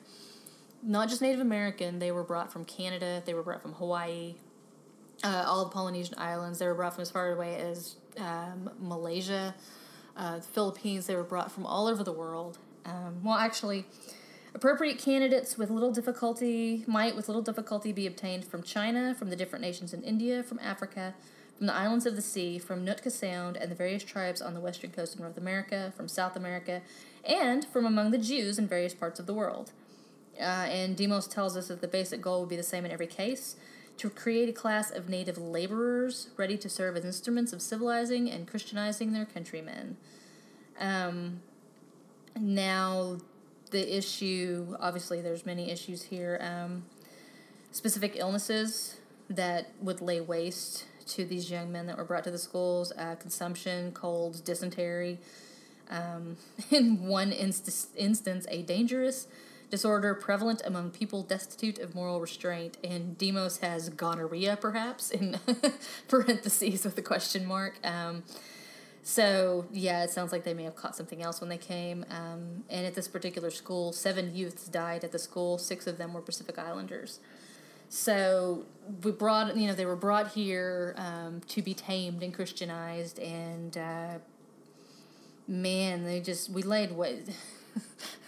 [0.81, 1.99] not just Native American.
[1.99, 3.21] They were brought from Canada.
[3.25, 4.35] They were brought from Hawaii,
[5.23, 6.59] uh, all the Polynesian islands.
[6.59, 9.53] They were brought from as far away as um, Malaysia,
[10.15, 11.07] uh, the Philippines.
[11.07, 12.59] They were brought from all over the world.
[12.85, 13.85] Um, well, actually,
[14.55, 19.35] appropriate candidates with little difficulty might, with little difficulty, be obtained from China, from the
[19.35, 21.15] different nations in India, from Africa,
[21.63, 24.59] from the islands of the sea, from Nootka Sound and the various tribes on the
[24.59, 26.81] western coast of North America, from South America,
[27.23, 29.71] and from among the Jews in various parts of the world.
[30.37, 33.07] Uh, and Demos tells us that the basic goal would be the same in every
[33.07, 33.55] case
[33.95, 38.45] to create a class of native laborers ready to serve as instruments of civilizing and
[38.45, 39.95] Christianizing their countrymen.
[40.77, 41.39] Um,
[42.37, 43.19] now,
[43.71, 46.37] the issue obviously, there's many issues here.
[46.41, 46.83] Um,
[47.71, 48.97] specific illnesses
[49.29, 53.15] that would lay waste to these young men that were brought to the schools uh,
[53.15, 55.19] consumption, colds, dysentery.
[55.89, 56.37] Um,
[56.71, 59.27] in one inst- instance, a dangerous
[59.69, 62.77] disorder prevalent among people destitute of moral restraint.
[62.83, 65.39] And Demos has gonorrhea, perhaps, in
[66.07, 67.79] parentheses with a question mark.
[67.83, 68.23] Um,
[69.01, 72.05] so, yeah, it sounds like they may have caught something else when they came.
[72.09, 76.13] Um, and at this particular school, seven youths died at the school, six of them
[76.13, 77.19] were Pacific Islanders.
[77.95, 78.65] So
[79.03, 83.77] we brought, you know, they were brought here um, to be tamed and Christianized, and
[83.77, 84.17] uh,
[85.47, 87.13] man, they just we laid what,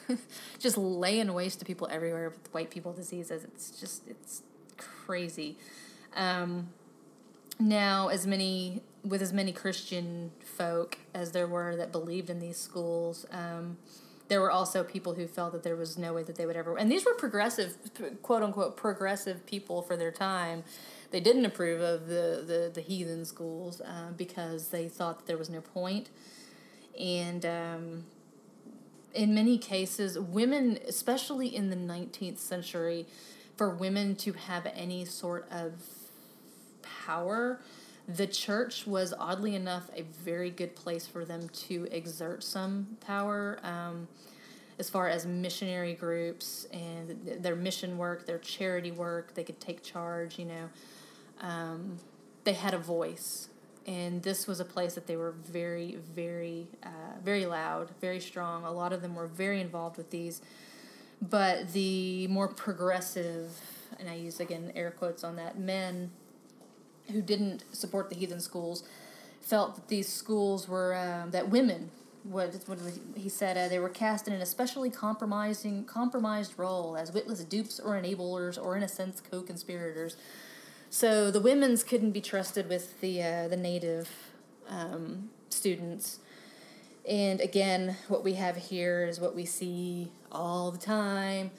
[0.60, 3.44] just laying waste to people everywhere with white people diseases.
[3.44, 4.44] It's just it's
[4.78, 5.58] crazy.
[6.16, 6.70] Um,
[7.60, 12.58] now, as many with as many Christian folk as there were that believed in these
[12.58, 13.26] schools.
[13.32, 13.78] Um,
[14.28, 16.78] there were also people who felt that there was no way that they would ever
[16.78, 17.76] and these were progressive
[18.22, 20.64] quote unquote progressive people for their time.
[21.12, 25.38] They didn't approve of the the, the heathen schools uh, because they thought that there
[25.38, 26.10] was no point.
[27.00, 28.04] And um,
[29.14, 33.06] in many cases women especially in the 19th century
[33.56, 35.74] for women to have any sort of
[36.82, 37.60] power
[38.08, 43.60] the church was oddly enough a very good place for them to exert some power
[43.64, 44.08] um,
[44.78, 49.34] as far as missionary groups and their mission work, their charity work.
[49.34, 50.70] They could take charge, you know.
[51.42, 51.98] Um,
[52.44, 53.50] they had a voice.
[53.88, 58.64] And this was a place that they were very, very, uh, very loud, very strong.
[58.64, 60.42] A lot of them were very involved with these.
[61.22, 63.52] But the more progressive,
[64.00, 66.12] and I use again air quotes on that, men
[67.12, 68.84] who didn't support the heathen schools
[69.42, 71.92] felt that these schools were um, that women
[72.24, 72.80] what, what
[73.16, 77.80] he said uh, they were cast in an especially compromising compromised role as witless dupes
[77.80, 80.18] or enablers or in a sense co-conspirators.
[80.90, 84.10] So the women's couldn't be trusted with the uh, the native
[84.68, 86.20] um, students.
[87.08, 91.52] And again what we have here is what we see all the time.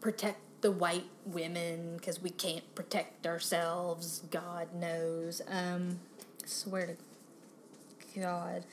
[0.00, 4.22] Protect the white women because we can't protect ourselves.
[4.30, 5.42] God knows.
[5.48, 6.00] Um,
[6.46, 8.64] swear to God.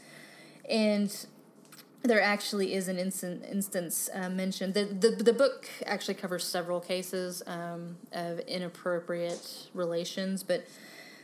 [0.69, 1.13] And
[2.03, 4.73] there actually is an instant instance uh, mentioned.
[4.73, 10.65] The, the the book actually covers several cases um, of inappropriate relations, but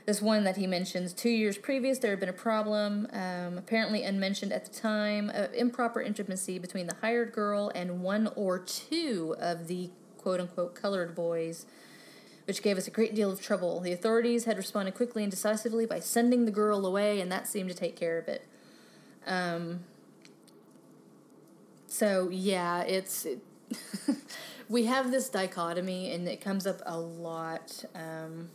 [0.05, 4.03] this one that he mentions two years previous there had been a problem um, apparently
[4.03, 9.36] unmentioned at the time of improper intimacy between the hired girl and one or two
[9.39, 9.89] of the
[10.26, 11.67] quote unquote colored boys,
[12.47, 13.80] which gave us a great deal of trouble.
[13.80, 17.69] The authorities had responded quickly and decisively by sending the girl away, and that seemed
[17.69, 18.43] to take care of it.
[19.28, 19.82] Um,
[21.88, 23.26] so, yeah, it's.
[23.26, 23.39] It
[24.69, 27.86] we have this dichotomy, and it comes up a lot.
[27.93, 28.49] Um,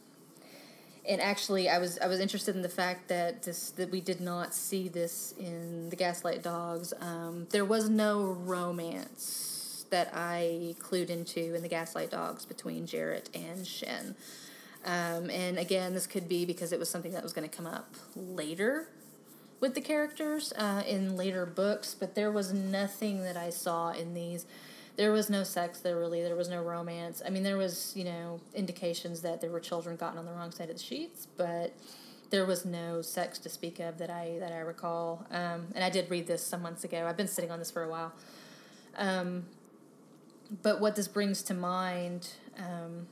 [1.08, 4.20] and actually, I was I was interested in the fact that this that we did
[4.20, 6.92] not see this in the Gaslight Dogs.
[7.00, 9.59] Um, there was no romance
[9.90, 14.14] that I clued into in the Gaslight Dogs between Jarrett and Shen.
[14.84, 17.66] Um, and again, this could be because it was something that was going to come
[17.66, 18.88] up later
[19.60, 24.14] with the characters uh, in later books, but there was nothing that I saw in
[24.14, 24.46] these.
[24.96, 26.22] There was no sex there really.
[26.22, 27.22] There was no romance.
[27.24, 30.50] I mean, there was you know indications that there were children gotten on the wrong
[30.50, 31.74] side of the sheets, but
[32.30, 35.26] there was no sex to speak of that I that I recall.
[35.30, 37.06] Um, and I did read this some months ago.
[37.06, 38.12] I've been sitting on this for a while.
[38.96, 39.44] Um,
[40.62, 43.06] but what this brings to mind um,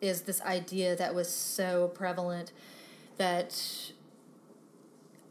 [0.00, 2.52] is this idea that was so prevalent
[3.16, 3.92] that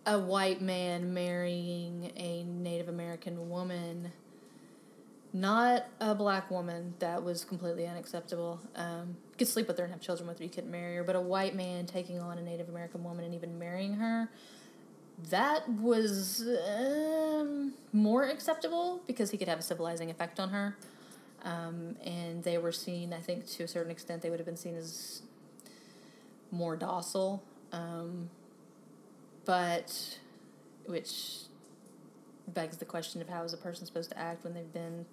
[0.06, 4.12] a white man marrying a Native American woman,
[5.34, 8.60] not a black woman, that was completely unacceptable.
[8.76, 11.04] Um, you could sleep with her and have children with her, you couldn't marry her,
[11.04, 14.30] but a white man taking on a Native American woman and even marrying her,
[15.30, 20.76] that was um, more acceptable because he could have a civilizing effect on her.
[21.43, 24.57] Um, and they were seen, I think, to a certain extent, they would have been
[24.57, 25.21] seen as
[26.51, 27.43] more docile.
[27.71, 28.29] Um,
[29.45, 30.19] but
[30.85, 31.43] which
[32.47, 35.05] begs the question of how is a person supposed to act when they've been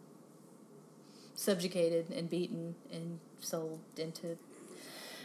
[1.34, 4.38] subjugated and beaten and sold into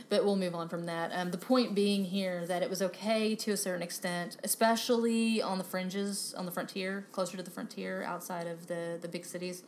[0.09, 1.11] but we'll move on from that.
[1.13, 5.59] Um, the point being here that it was okay to a certain extent, especially on
[5.59, 9.63] the fringes, on the frontier, closer to the frontier, outside of the, the big cities,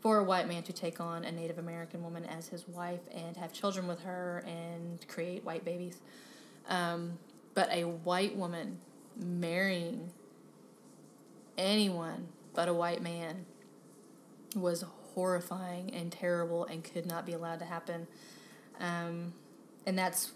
[0.00, 3.36] for a white man to take on a Native American woman as his wife and
[3.36, 6.00] have children with her and create white babies.
[6.68, 7.18] Um,
[7.54, 8.78] but a white woman
[9.16, 10.10] marrying
[11.56, 13.44] anyone but a white man
[14.56, 14.84] was
[15.14, 18.08] horrifying and terrible and could not be allowed to happen.
[18.80, 19.34] Um,
[19.86, 20.32] and that's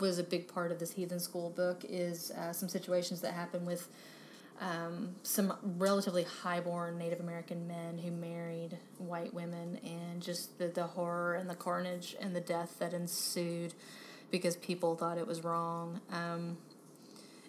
[0.00, 3.64] was a big part of this heathen school book is uh, some situations that happen
[3.64, 3.88] with
[4.60, 10.84] um, some relatively highborn Native American men who married white women and just the, the
[10.84, 13.72] horror and the carnage and the death that ensued
[14.30, 16.00] because people thought it was wrong.
[16.12, 16.58] Um,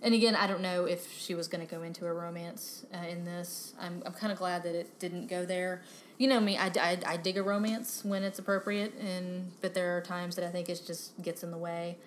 [0.02, 3.06] and again, I don't know if she was going to go into a romance uh,
[3.06, 3.74] in this.
[3.80, 5.84] I'm, I'm kind of glad that it didn't go there.
[6.18, 9.98] You know me, I, I, I dig a romance when it's appropriate, and but there
[9.98, 11.98] are times that I think it just gets in the way.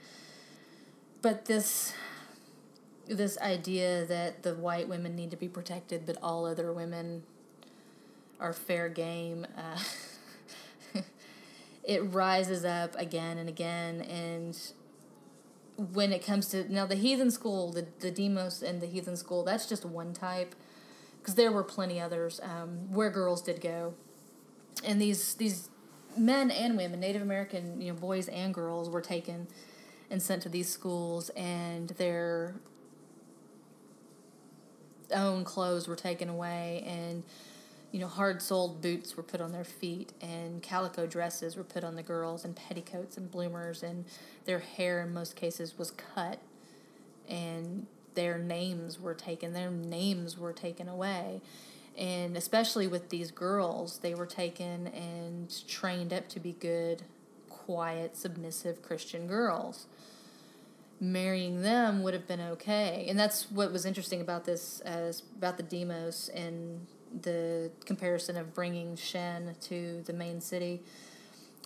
[1.20, 1.94] But this
[3.07, 7.22] this idea that the white women need to be protected, but all other women
[8.40, 9.46] are fair game.
[9.57, 9.78] Uh,
[11.84, 14.59] it rises up again and again, and
[15.76, 19.44] when it comes to now the heathen school, the the demos and the heathen school,
[19.44, 20.55] that's just one type,
[21.20, 23.94] because there were plenty others um, where girls did go,
[24.84, 25.68] and these these
[26.16, 29.48] men and women, Native American, you know, boys and girls were taken
[30.11, 32.55] and sent to these schools, and their
[35.14, 37.22] own clothes were taken away, and
[37.92, 41.84] you know, hard soled boots were put on their feet, and calico dresses were put
[41.84, 44.04] on the girls, and petticoats and bloomers, and
[44.46, 46.40] their hair in most cases was cut,
[47.28, 49.52] and their names were taken.
[49.52, 51.40] Their names were taken away.
[51.96, 57.02] And especially with these girls, they were taken and trained up to be good,
[57.48, 59.86] quiet, submissive Christian girls.
[61.01, 65.57] Marrying them would have been okay, and that's what was interesting about this, as about
[65.57, 66.86] the demos and
[67.22, 70.82] the comparison of bringing Shen to the main city.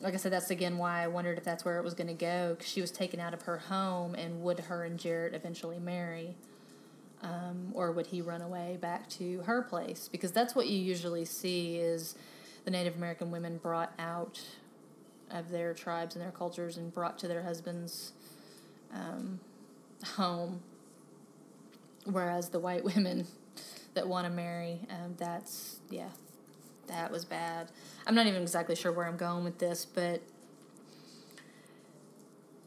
[0.00, 2.14] Like I said, that's again why I wondered if that's where it was going to
[2.14, 5.78] go because she was taken out of her home, and would her and Jarrett eventually
[5.78, 6.36] marry?
[7.22, 10.08] Um, or would he run away back to her place?
[10.10, 12.14] Because that's what you usually see is
[12.64, 14.40] the Native American women brought out
[15.30, 18.12] of their tribes and their cultures and brought to their husbands'
[18.92, 19.40] um,
[20.16, 20.60] home,
[22.04, 23.26] whereas the white women
[23.94, 26.10] that want to marry, um, that's yeah,
[26.86, 27.70] that was bad.
[28.06, 30.22] I'm not even exactly sure where I'm going with this, but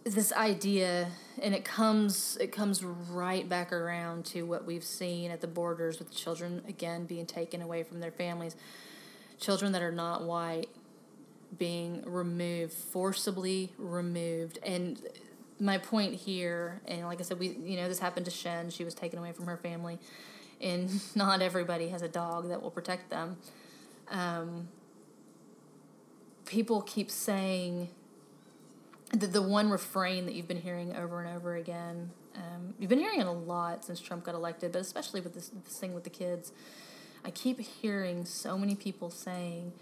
[0.03, 1.09] this idea
[1.41, 5.99] and it comes it comes right back around to what we've seen at the borders
[5.99, 8.55] with children again being taken away from their families
[9.39, 10.69] children that are not white
[11.57, 15.01] being removed forcibly removed and
[15.61, 18.83] my point here and like i said we you know this happened to shen she
[18.83, 19.99] was taken away from her family
[20.59, 23.37] and not everybody has a dog that will protect them
[24.09, 24.67] um,
[26.45, 27.89] people keep saying
[29.11, 32.11] the, the one refrain that you've been hearing over and over again.
[32.35, 35.49] Um, you've been hearing it a lot since Trump got elected, but especially with this,
[35.49, 36.51] this thing with the kids.
[37.23, 39.73] I keep hearing so many people saying,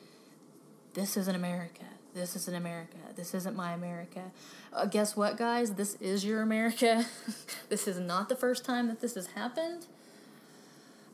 [0.93, 1.85] This isn't America.
[2.14, 2.98] This isn't America.
[3.15, 4.31] This isn't my America.
[4.73, 5.76] Uh, guess what, guys?
[5.76, 7.06] This is your America.
[7.69, 9.86] this is not the first time that this has happened.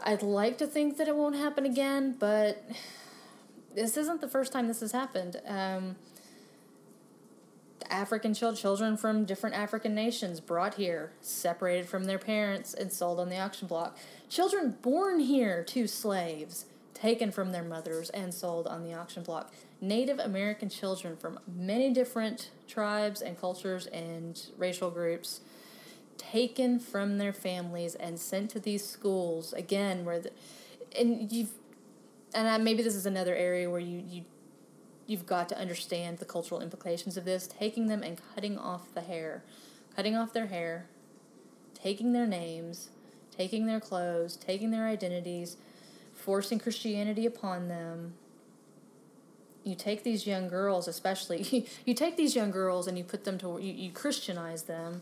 [0.04, 2.64] I'd like to think that it won't happen again, but
[3.74, 5.42] this isn't the first time this has happened.
[5.48, 5.96] Um,
[7.90, 13.30] African children from different African nations brought here, separated from their parents, and sold on
[13.30, 13.98] the auction block.
[14.30, 19.54] Children born here to slaves, taken from their mothers and sold on the auction block.
[19.88, 25.42] Native American children from many different tribes and cultures and racial groups
[26.18, 30.32] taken from their families and sent to these schools again where the,
[30.98, 31.52] and you've
[32.34, 34.26] and I, maybe this is another area where you you
[35.08, 37.48] you've got to understand the cultural implications of this.
[37.48, 39.44] Taking them and cutting off the hair,
[39.96, 40.88] cutting off their hair,
[41.74, 42.90] taking their names,
[43.36, 45.58] taking their clothes, taking their identities,
[46.14, 48.16] forcing Christianity upon them.
[49.66, 53.38] You take these young girls, especially, you take these young girls and you put them
[53.40, 55.02] to, you, you Christianize them.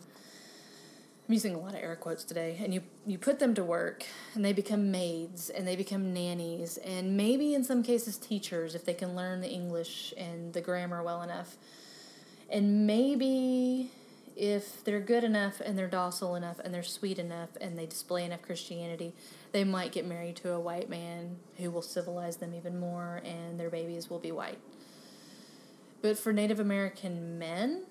[1.28, 4.06] I'm using a lot of air quotes today, and you, you put them to work,
[4.34, 8.84] and they become maids, and they become nannies, and maybe in some cases teachers if
[8.84, 11.56] they can learn the English and the grammar well enough.
[12.50, 13.90] And maybe
[14.36, 18.26] if they're good enough and they're docile enough and they're sweet enough and they display
[18.26, 19.14] enough Christianity,
[19.54, 23.60] they might get married to a white man who will civilize them even more and
[23.60, 24.60] their babies will be white.
[26.02, 27.84] But for Native American men,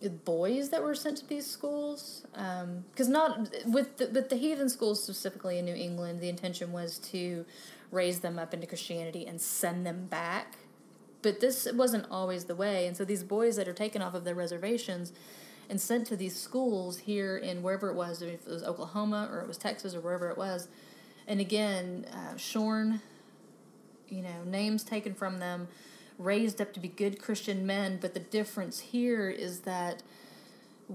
[0.00, 4.36] the boys that were sent to these schools, because um, not with the, with the
[4.36, 7.44] heathen schools specifically in New England, the intention was to
[7.90, 10.58] raise them up into Christianity and send them back
[11.22, 12.86] but this wasn't always the way.
[12.86, 15.12] And so these boys that are taken off of their reservations
[15.68, 19.40] and sent to these schools here in wherever it was, if it was Oklahoma or
[19.40, 20.68] it was Texas or wherever it was,
[21.26, 23.00] and again, uh, shorn,
[24.08, 25.68] you know, names taken from them,
[26.18, 27.98] raised up to be good Christian men.
[28.00, 30.02] But the difference here is that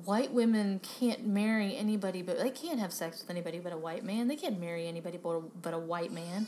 [0.06, 4.03] white women can't marry anybody, but they can't have sex with anybody but a white
[4.03, 4.27] man.
[4.27, 6.48] They can't marry anybody but a, but a white man.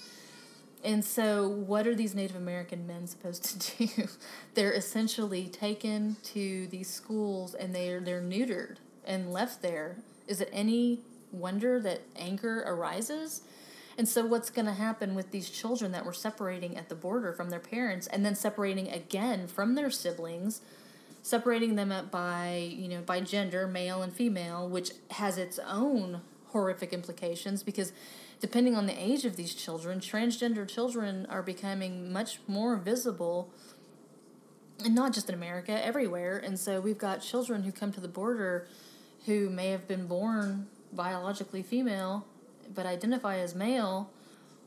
[0.83, 4.07] And so, what are these Native American men supposed to do?
[4.53, 9.97] they're essentially taken to these schools and they're they're neutered and left there.
[10.27, 11.01] Is it any
[11.31, 13.41] wonder that anger arises?
[13.97, 17.33] And so, what's going to happen with these children that were separating at the border
[17.33, 20.61] from their parents and then separating again from their siblings,
[21.21, 26.21] separating them up by you know by gender, male and female, which has its own
[26.51, 27.91] horrific implications because
[28.39, 33.51] depending on the age of these children, transgender children are becoming much more visible,
[34.83, 36.37] and not just in America, everywhere.
[36.37, 38.67] And so we've got children who come to the border
[39.25, 42.25] who may have been born biologically female
[42.73, 44.11] but identify as male.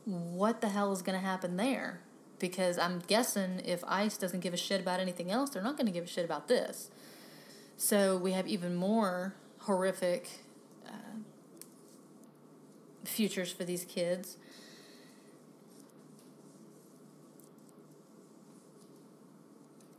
[0.05, 2.01] What the hell is going to happen there?
[2.39, 5.87] Because I'm guessing if ICE doesn't give a shit about anything else, they're not going
[5.87, 6.89] to give a shit about this.
[7.77, 10.42] So we have even more horrific
[13.05, 14.37] futures for these kids.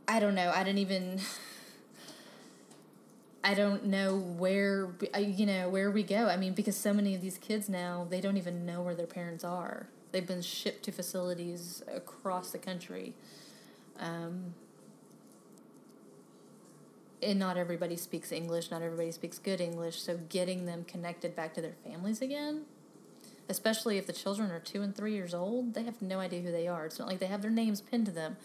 [0.07, 0.51] I don't know.
[0.53, 1.19] I didn't even.
[3.43, 6.27] I don't know where you know where we go.
[6.27, 9.05] I mean, because so many of these kids now they don't even know where their
[9.05, 9.87] parents are.
[10.11, 13.13] They've been shipped to facilities across the country,
[13.99, 14.55] um,
[17.21, 18.71] and not everybody speaks English.
[18.71, 20.01] Not everybody speaks good English.
[20.01, 22.65] So getting them connected back to their families again
[23.49, 26.51] especially if the children are two and three years old, they have no idea who
[26.51, 26.85] they are.
[26.85, 28.37] It's not like they have their names pinned to them.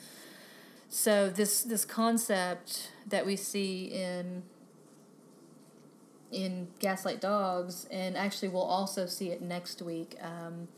[0.88, 4.42] So this this concept that we see in
[6.32, 10.16] in Gaslight Dogs, and actually we'll also see it next week.
[10.20, 10.68] Um,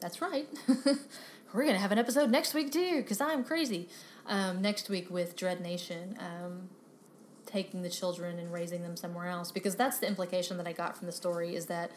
[0.00, 0.46] that's right.
[1.52, 3.88] We're gonna have an episode next week too, because I'm crazy.
[4.26, 6.68] Um, next week with Dread Nation, um,
[7.44, 10.96] taking the children and raising them somewhere else, because that's the implication that I got
[10.96, 11.92] from the story is that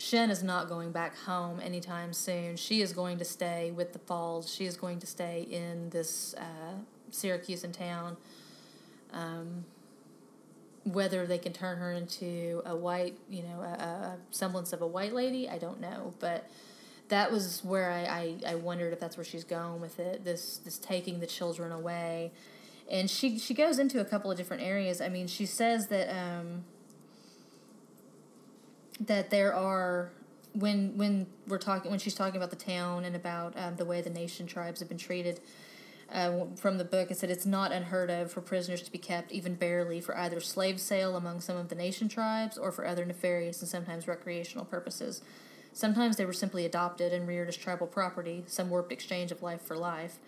[0.00, 2.56] Shen is not going back home anytime soon.
[2.56, 4.50] She is going to stay with the Falls.
[4.50, 6.78] She is going to stay in this uh,
[7.12, 8.16] Ciracusan town.
[9.12, 9.66] Um,
[10.84, 14.86] whether they can turn her into a white, you know, a, a, semblance of a
[14.86, 16.14] white lady, I don't know.
[16.18, 16.48] But
[17.08, 20.24] that was where I, I, I wondered if that's where she's going with it.
[20.24, 22.32] This this taking the children away,
[22.90, 25.02] and she she goes into a couple of different areas.
[25.02, 26.08] I mean, she says that.
[26.08, 26.64] Um,
[29.00, 30.12] that there are
[30.52, 34.00] when when we're talking when she's talking about the town and about um, the way
[34.00, 35.40] the nation tribes have been treated
[36.12, 39.30] uh, from the book it said it's not unheard of for prisoners to be kept
[39.32, 43.04] even barely for either slave sale among some of the nation tribes or for other
[43.04, 45.22] nefarious and sometimes recreational purposes.
[45.72, 48.42] Sometimes they were simply adopted and reared as tribal property.
[48.48, 50.18] Some warped exchange of life for life.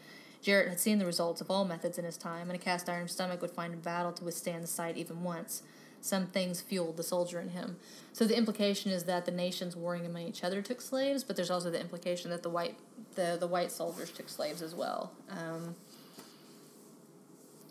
[0.41, 3.09] Jarrett had seen the results of all methods in his time and a cast iron
[3.09, 5.63] stomach would find a battle to withstand the sight even once
[6.03, 7.77] some things fueled the soldier in him.
[8.13, 11.51] So the implication is that the nations warring among each other took slaves, but there's
[11.51, 12.77] also the implication that the white
[13.15, 15.13] the, the white soldiers took slaves as well.
[15.31, 15.77] Um,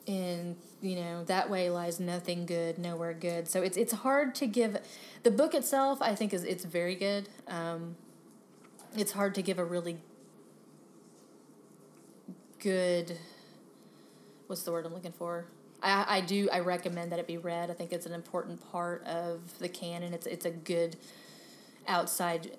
[0.08, 3.48] and you know that way lies nothing good, nowhere good.
[3.48, 4.78] So it's it's hard to give.
[5.24, 7.28] The book itself, I think, is it's very good.
[7.48, 7.95] Um,
[8.95, 9.98] it's hard to give a really
[12.60, 13.18] good.
[14.48, 15.45] What's the word I'm looking for?
[15.84, 17.70] I, I do I recommend that it be read.
[17.70, 20.14] I think it's an important part of the canon.
[20.14, 20.98] It's it's a good
[21.88, 22.52] outside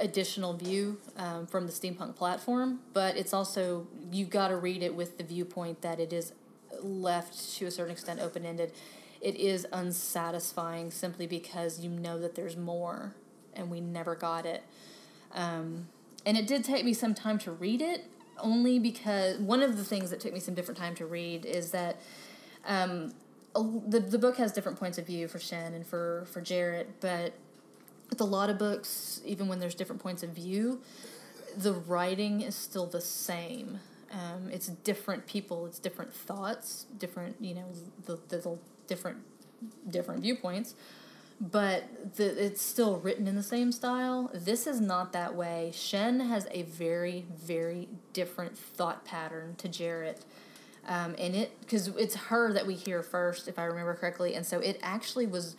[0.00, 4.94] additional view um, from the steampunk platform, but it's also you've got to read it
[4.94, 6.32] with the viewpoint that it is
[6.82, 8.72] left to a certain extent open ended.
[9.20, 13.14] It is unsatisfying simply because you know that there's more,
[13.54, 14.62] and we never got it.
[15.34, 15.88] Um,
[16.24, 18.04] and it did take me some time to read it,
[18.38, 21.72] only because one of the things that took me some different time to read is
[21.72, 22.00] that
[22.68, 23.12] um,
[23.54, 27.32] the the book has different points of view for Shen and for for Jarrett, but
[28.10, 30.80] with a lot of books, even when there's different points of view,
[31.56, 33.80] the writing is still the same.
[34.12, 37.66] Um, it's different people, it's different thoughts, different you know
[38.04, 39.18] the the, different
[39.88, 40.74] different viewpoints,
[41.40, 44.30] but the, it's still written in the same style.
[44.32, 45.72] This is not that way.
[45.74, 50.24] Shen has a very very different thought pattern to Jarrett.
[50.88, 54.44] Um, and it because it's her that we hear first, if I remember correctly, and
[54.44, 55.56] so it actually was.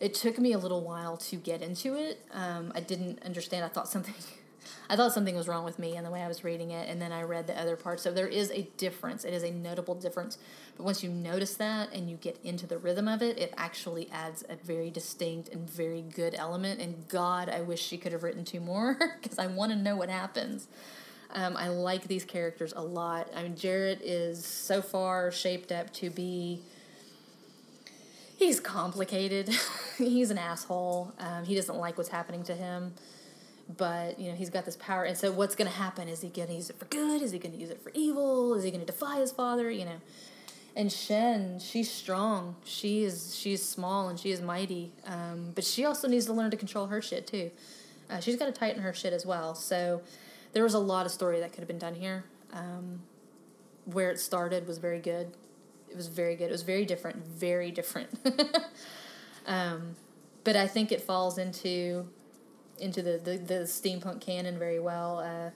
[0.00, 2.24] It took me a little while to get into it.
[2.32, 3.64] Um, I didn't understand.
[3.64, 4.14] I thought something,
[4.88, 7.02] I thought something was wrong with me and the way I was reading it, and
[7.02, 7.98] then I read the other part.
[7.98, 9.24] So there is a difference.
[9.24, 10.38] It is a notable difference.
[10.76, 14.08] But once you notice that and you get into the rhythm of it, it actually
[14.12, 16.80] adds a very distinct and very good element.
[16.80, 19.96] And God, I wish she could have written two more because I want to know
[19.96, 20.68] what happens.
[21.30, 23.28] Um, I like these characters a lot.
[23.34, 26.60] I mean, Jarrett is so far shaped up to be.
[28.36, 29.50] He's complicated.
[29.98, 31.12] he's an asshole.
[31.18, 32.94] Um, he doesn't like what's happening to him,
[33.76, 35.04] but you know he's got this power.
[35.04, 36.08] And so, what's going to happen?
[36.08, 37.20] Is he going to use it for good?
[37.20, 38.54] Is he going to use it for evil?
[38.54, 39.70] Is he going to defy his father?
[39.70, 40.00] You know.
[40.76, 42.54] And Shen, she's strong.
[42.64, 44.92] She is she's small and she is mighty.
[45.04, 47.50] Um, but she also needs to learn to control her shit too.
[48.08, 49.56] Uh, she's got to tighten her shit as well.
[49.56, 50.02] So
[50.58, 52.24] there was a lot of story that could have been done here.
[52.52, 53.02] Um,
[53.84, 55.32] where it started was very good.
[55.88, 56.48] It was very good.
[56.48, 58.10] It was very different, very different.
[59.46, 59.94] um,
[60.42, 62.08] but I think it falls into
[62.80, 65.20] into the, the, the steampunk canon very well.
[65.20, 65.50] Uh,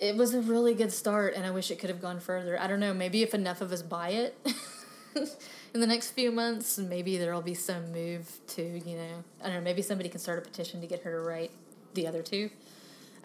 [0.00, 2.58] it was a really good start, and I wish it could have gone further.
[2.58, 2.94] I don't know.
[2.94, 4.34] Maybe if enough of us buy it
[5.14, 9.56] in the next few months, maybe there'll be some move to you know I don't
[9.56, 9.60] know.
[9.60, 11.50] Maybe somebody can start a petition to get her to write
[11.92, 12.48] the other two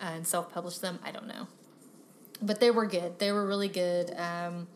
[0.02, 1.00] and self publish them.
[1.04, 1.48] I don't know.
[2.42, 3.20] But they were good.
[3.20, 4.14] They were really good.
[4.18, 4.68] Um,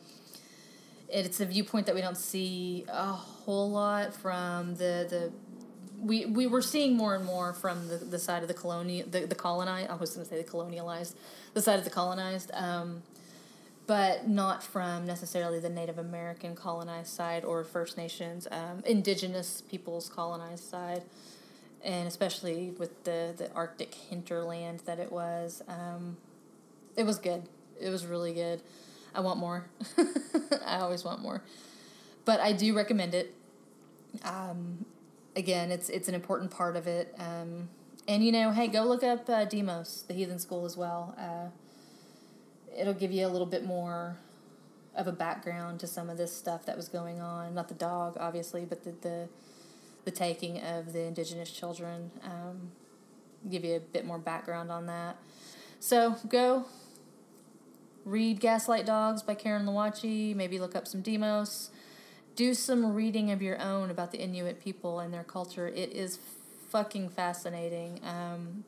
[1.10, 5.32] it's a viewpoint that we don't see a whole lot from the, the
[6.00, 9.22] we, we were seeing more and more from the, the side of the colonial the,
[9.26, 11.14] the colonized I was going to say the colonialized
[11.54, 13.04] the side of the colonized um,
[13.88, 20.10] but not from necessarily the Native American colonized side or First Nations um, indigenous peoples
[20.10, 21.04] colonized side
[21.86, 25.62] and especially with the, the Arctic hinterland that it was.
[25.68, 26.18] Um,
[26.98, 27.44] it was good.
[27.80, 28.62] It was really good.
[29.14, 29.68] I want more.
[30.66, 31.44] I always want more.
[32.26, 33.36] But I do recommend it.
[34.24, 34.86] Um,
[35.36, 37.14] again, it's it's an important part of it.
[37.20, 37.70] Um,
[38.08, 41.16] and you know, hey, go look up uh, Demos, the Heathen School, as well.
[41.18, 41.50] Uh,
[42.78, 44.18] it'll give you a little bit more
[44.96, 47.54] of a background to some of this stuff that was going on.
[47.54, 49.30] Not the dog, obviously, but the the
[50.06, 52.12] the taking of the indigenous children.
[52.24, 52.72] Um,
[53.50, 55.18] give you a bit more background on that.
[55.80, 56.66] So go
[58.06, 61.72] read Gaslight Dogs by Karin Lowachee, maybe look up some demos.
[62.36, 65.68] Do some reading of your own about the Inuit people and their culture.
[65.68, 66.20] It is
[66.70, 68.02] fucking fascinating.
[68.04, 68.66] Um,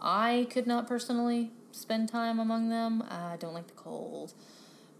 [0.00, 3.02] I could not personally spend time among them.
[3.10, 4.34] I don't like the cold,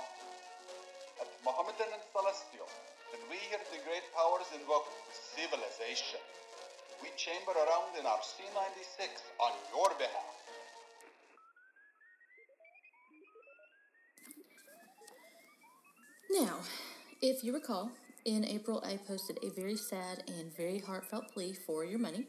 [1.20, 2.72] At Mohammedan and Celestial,
[3.12, 6.24] when we hear the great powers invoke civilization,
[7.02, 9.10] we chamber around in our C96
[9.40, 10.42] on your behalf.
[16.32, 16.60] Now,
[17.22, 17.92] if you recall,
[18.26, 22.28] in April I posted a very sad and very heartfelt plea for your money,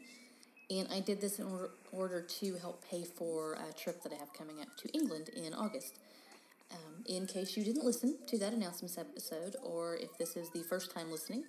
[0.69, 4.15] and I did this in order, order to help pay for a trip that I
[4.15, 5.99] have coming up to England in August.
[6.71, 10.63] Um, in case you didn't listen to that announcements episode, or if this is the
[10.63, 11.43] first time listening,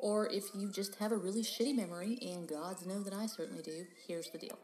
[0.00, 3.62] or if you just have a really shitty memory, and gods know that I certainly
[3.62, 4.58] do, here's the deal.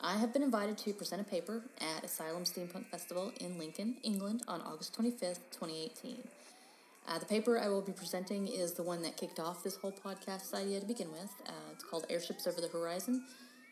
[0.00, 4.42] I have been invited to present a paper at Asylum Steampunk Festival in Lincoln, England
[4.46, 6.18] on August 25th, 2018.
[7.08, 9.92] Uh, the paper I will be presenting is the one that kicked off this whole
[9.92, 11.30] podcast idea to begin with.
[11.46, 13.22] Uh, it's called Airships Over the Horizon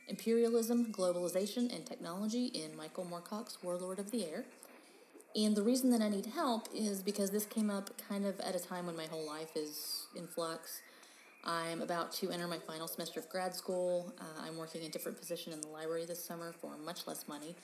[0.08, 4.44] Imperialism, Globalization, and Technology in Michael Moorcock's Warlord of the Air.
[5.36, 8.54] And the reason that I need help is because this came up kind of at
[8.54, 10.80] a time when my whole life is in flux.
[11.44, 14.12] I'm about to enter my final semester of grad school.
[14.20, 17.56] Uh, I'm working a different position in the library this summer for much less money.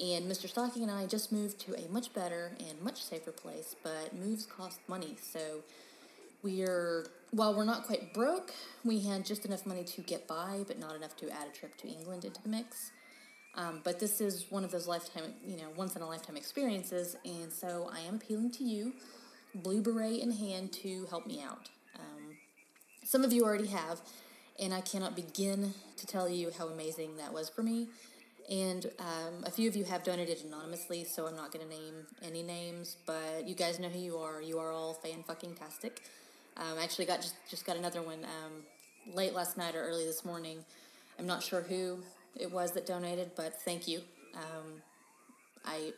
[0.00, 0.48] And Mr.
[0.48, 4.46] Stocking and I just moved to a much better and much safer place, but moves
[4.46, 5.16] cost money.
[5.20, 5.62] So
[6.42, 8.52] we're, while we're not quite broke,
[8.84, 11.76] we had just enough money to get by, but not enough to add a trip
[11.78, 12.92] to England into the mix.
[13.54, 17.16] Um, but this is one of those lifetime, you know, once in a lifetime experiences,
[17.24, 18.92] and so I am appealing to you,
[19.54, 21.68] blue beret in hand, to help me out.
[21.96, 22.36] Um,
[23.04, 24.00] some of you already have,
[24.60, 27.88] and I cannot begin to tell you how amazing that was for me.
[28.48, 31.94] And um, a few of you have donated anonymously, so I'm not going to name
[32.22, 34.40] any names, but you guys know who you are.
[34.42, 36.02] You are all fan fucking tastic.
[36.56, 40.04] Um, I actually got just just got another one um, late last night or early
[40.04, 40.64] this morning.
[41.18, 42.00] I'm not sure who
[42.36, 44.00] it was that donated, but thank you.
[44.34, 44.82] Um,
[45.64, 45.92] I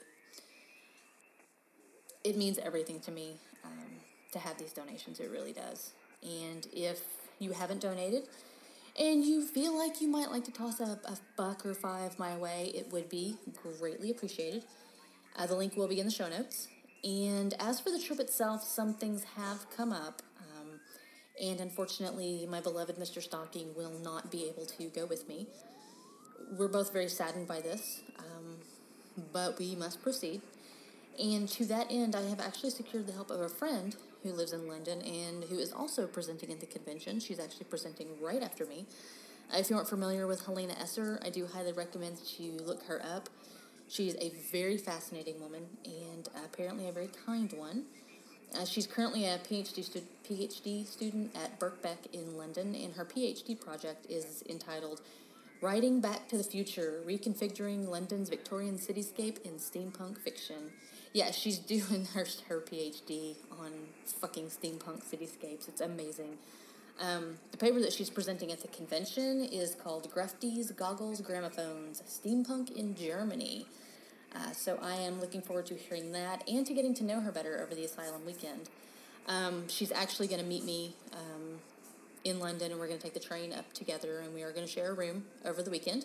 [2.24, 3.90] it means everything to me um,
[4.32, 5.20] to have these donations.
[5.20, 5.92] It really does.
[6.22, 7.00] And if
[7.38, 8.24] you haven't donated
[8.98, 12.36] and you feel like you might like to toss a, a buck or five my
[12.36, 13.36] way, it would be
[13.78, 14.64] greatly appreciated.
[15.36, 16.68] Uh, the link will be in the show notes.
[17.02, 20.22] And as for the trip itself, some things have come up.
[20.38, 20.78] Um,
[21.42, 23.20] and unfortunately, my beloved Mr.
[23.20, 25.48] Stocking will not be able to go with me.
[26.50, 28.56] We're both very saddened by this, um,
[29.32, 30.42] but we must proceed.
[31.22, 34.52] And to that end, I have actually secured the help of a friend who lives
[34.52, 37.20] in London and who is also presenting at the convention.
[37.20, 38.86] She's actually presenting right after me.
[39.52, 42.82] Uh, if you aren't familiar with Helena Esser, I do highly recommend that you look
[42.84, 43.28] her up.
[43.88, 47.84] She's a very fascinating woman and apparently a very kind one.
[48.58, 53.58] Uh, she's currently a PhD, stu- PhD student at Birkbeck in London, and her PhD
[53.58, 55.00] project is entitled
[55.62, 60.72] Writing Back to the Future Reconfiguring London's Victorian Cityscape in Steampunk Fiction.
[61.12, 63.70] Yeah, she's doing her, her PhD on
[64.20, 65.68] fucking steampunk cityscapes.
[65.68, 66.36] It's amazing.
[67.00, 72.76] Um, the paper that she's presenting at the convention is called Grufty's Goggles Gramophones Steampunk
[72.76, 73.64] in Germany.
[74.34, 77.30] Uh, so I am looking forward to hearing that and to getting to know her
[77.30, 78.68] better over the asylum weekend.
[79.28, 81.60] Um, she's actually going to meet me um,
[82.24, 84.66] in London and we're going to take the train up together and we are going
[84.66, 86.04] to share a room over the weekend.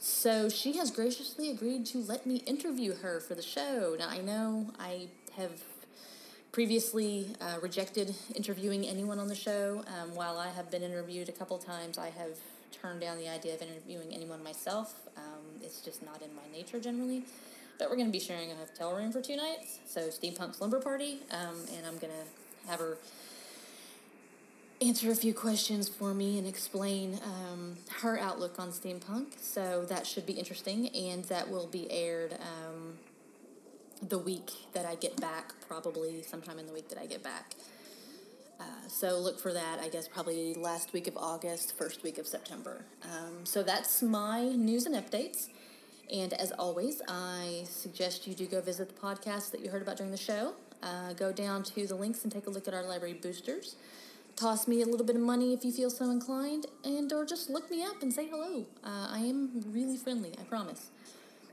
[0.00, 3.96] So she has graciously agreed to let me interview her for the show.
[3.98, 5.50] Now, I know I have
[6.52, 9.82] previously uh, rejected interviewing anyone on the show.
[9.86, 12.38] Um, while I have been interviewed a couple times, I have
[12.70, 14.94] turned down the idea of interviewing anyone myself.
[15.16, 17.24] Um, it's just not in my nature generally.
[17.78, 19.78] But we're going to be sharing a hotel room for two nights.
[19.86, 21.20] So, Steampunk Slumber Party.
[21.30, 22.98] Um, and I'm going to have her
[24.80, 29.38] answer a few questions for me and explain um, her outlook on steampunk.
[29.40, 32.98] So that should be interesting, and that will be aired um,
[34.06, 37.54] the week that I get back, probably sometime in the week that I get back.
[38.60, 42.26] Uh, so look for that, I guess, probably last week of August, first week of
[42.26, 42.84] September.
[43.04, 45.48] Um, so that's my news and updates.
[46.12, 49.96] And as always, I suggest you do go visit the podcast that you heard about
[49.96, 50.54] during the show.
[50.82, 53.76] Uh, go down to the links and take a look at our library boosters
[54.38, 57.50] toss me a little bit of money if you feel so inclined, and or just
[57.50, 58.64] look me up and say hello.
[58.84, 60.90] Uh, I am really friendly, I promise.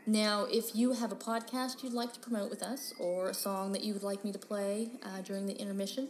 [0.06, 3.72] Now, if you have a podcast you'd like to promote with us, or a song
[3.72, 6.10] that you would like me to play uh, during the intermission,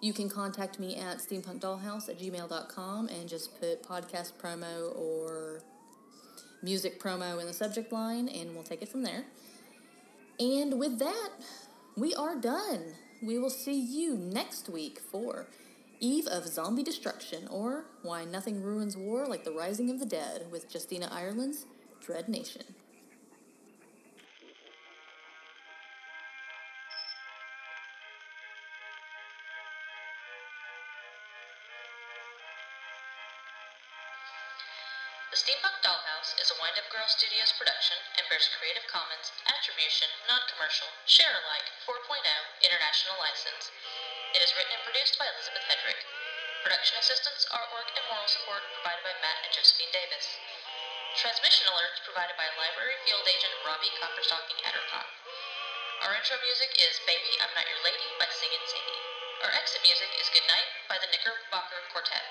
[0.00, 5.62] you can contact me at steampunkdollhouse at gmail.com and just put podcast promo or
[6.64, 9.24] music promo in the subject line, and we'll take it from there.
[10.40, 11.30] And with that,
[11.96, 12.94] we are done.
[13.22, 15.46] we will see you next week for
[16.00, 20.46] Eve of Zombie Destruction, or Why Nothing Ruins War Like the Rising of the Dead,
[20.50, 21.66] with Justina Ireland's
[22.00, 22.62] Dread Nation.
[35.28, 40.06] The Steampunk Dollhouse is a Wind Up Girl Studios production and bears Creative Commons Attribution,
[40.30, 42.22] Non-Commercial, Share Alike 4.0
[42.62, 43.74] International License.
[44.36, 46.04] It is written and produced by Elizabeth Hedrick.
[46.60, 50.36] Production assistance, artwork, and moral support provided by Matt and Josephine Davis.
[51.16, 55.08] Transmission alerts provided by Library Field Agent Robbie Copperstocking Addercock.
[56.04, 59.02] Our intro music is Baby I'm Not Your Lady by Singin' Sadie.
[59.48, 62.26] Our exit music is Goodnight by the Knickerbocker Quartet.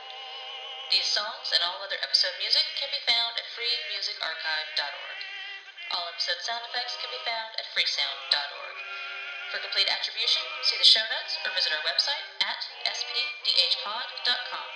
[0.91, 5.19] These songs and all other episode music can be found at freemusicarchive.org.
[5.91, 8.57] All episode sound effects can be found at freesound.org.
[9.48, 14.68] For complete attribution, see the show notes or visit our website at spdhpod.com.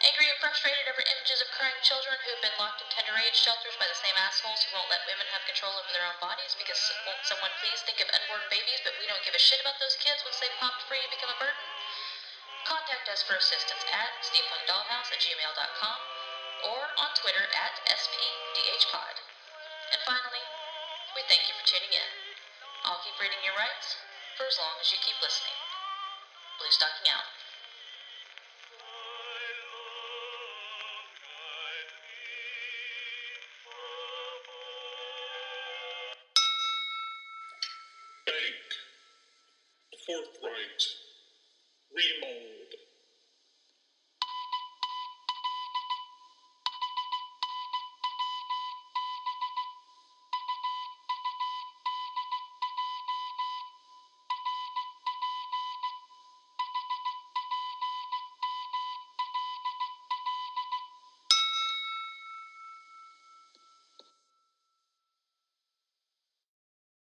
[0.00, 3.36] Angry and frustrated over images of crying children who have been locked in tender age
[3.36, 6.56] shelters by the same assholes who won't let women have control over their own bodies
[6.56, 9.76] because won't someone please think of unborn babies but we don't give a shit about
[9.76, 11.64] those kids once they pop free and become a burden?
[12.64, 15.98] Contact us for assistance at steampunkdollhouse at gmail.com
[16.64, 19.16] or on Twitter at spdhpod.
[19.92, 20.44] And finally,
[21.12, 22.25] we thank you for tuning in.
[22.86, 23.98] I'll keep reading your rights
[24.38, 25.58] for as long as you keep listening.
[26.62, 27.26] Blue Stocking out.
[38.22, 38.70] Forthright.
[39.90, 40.35] Remold.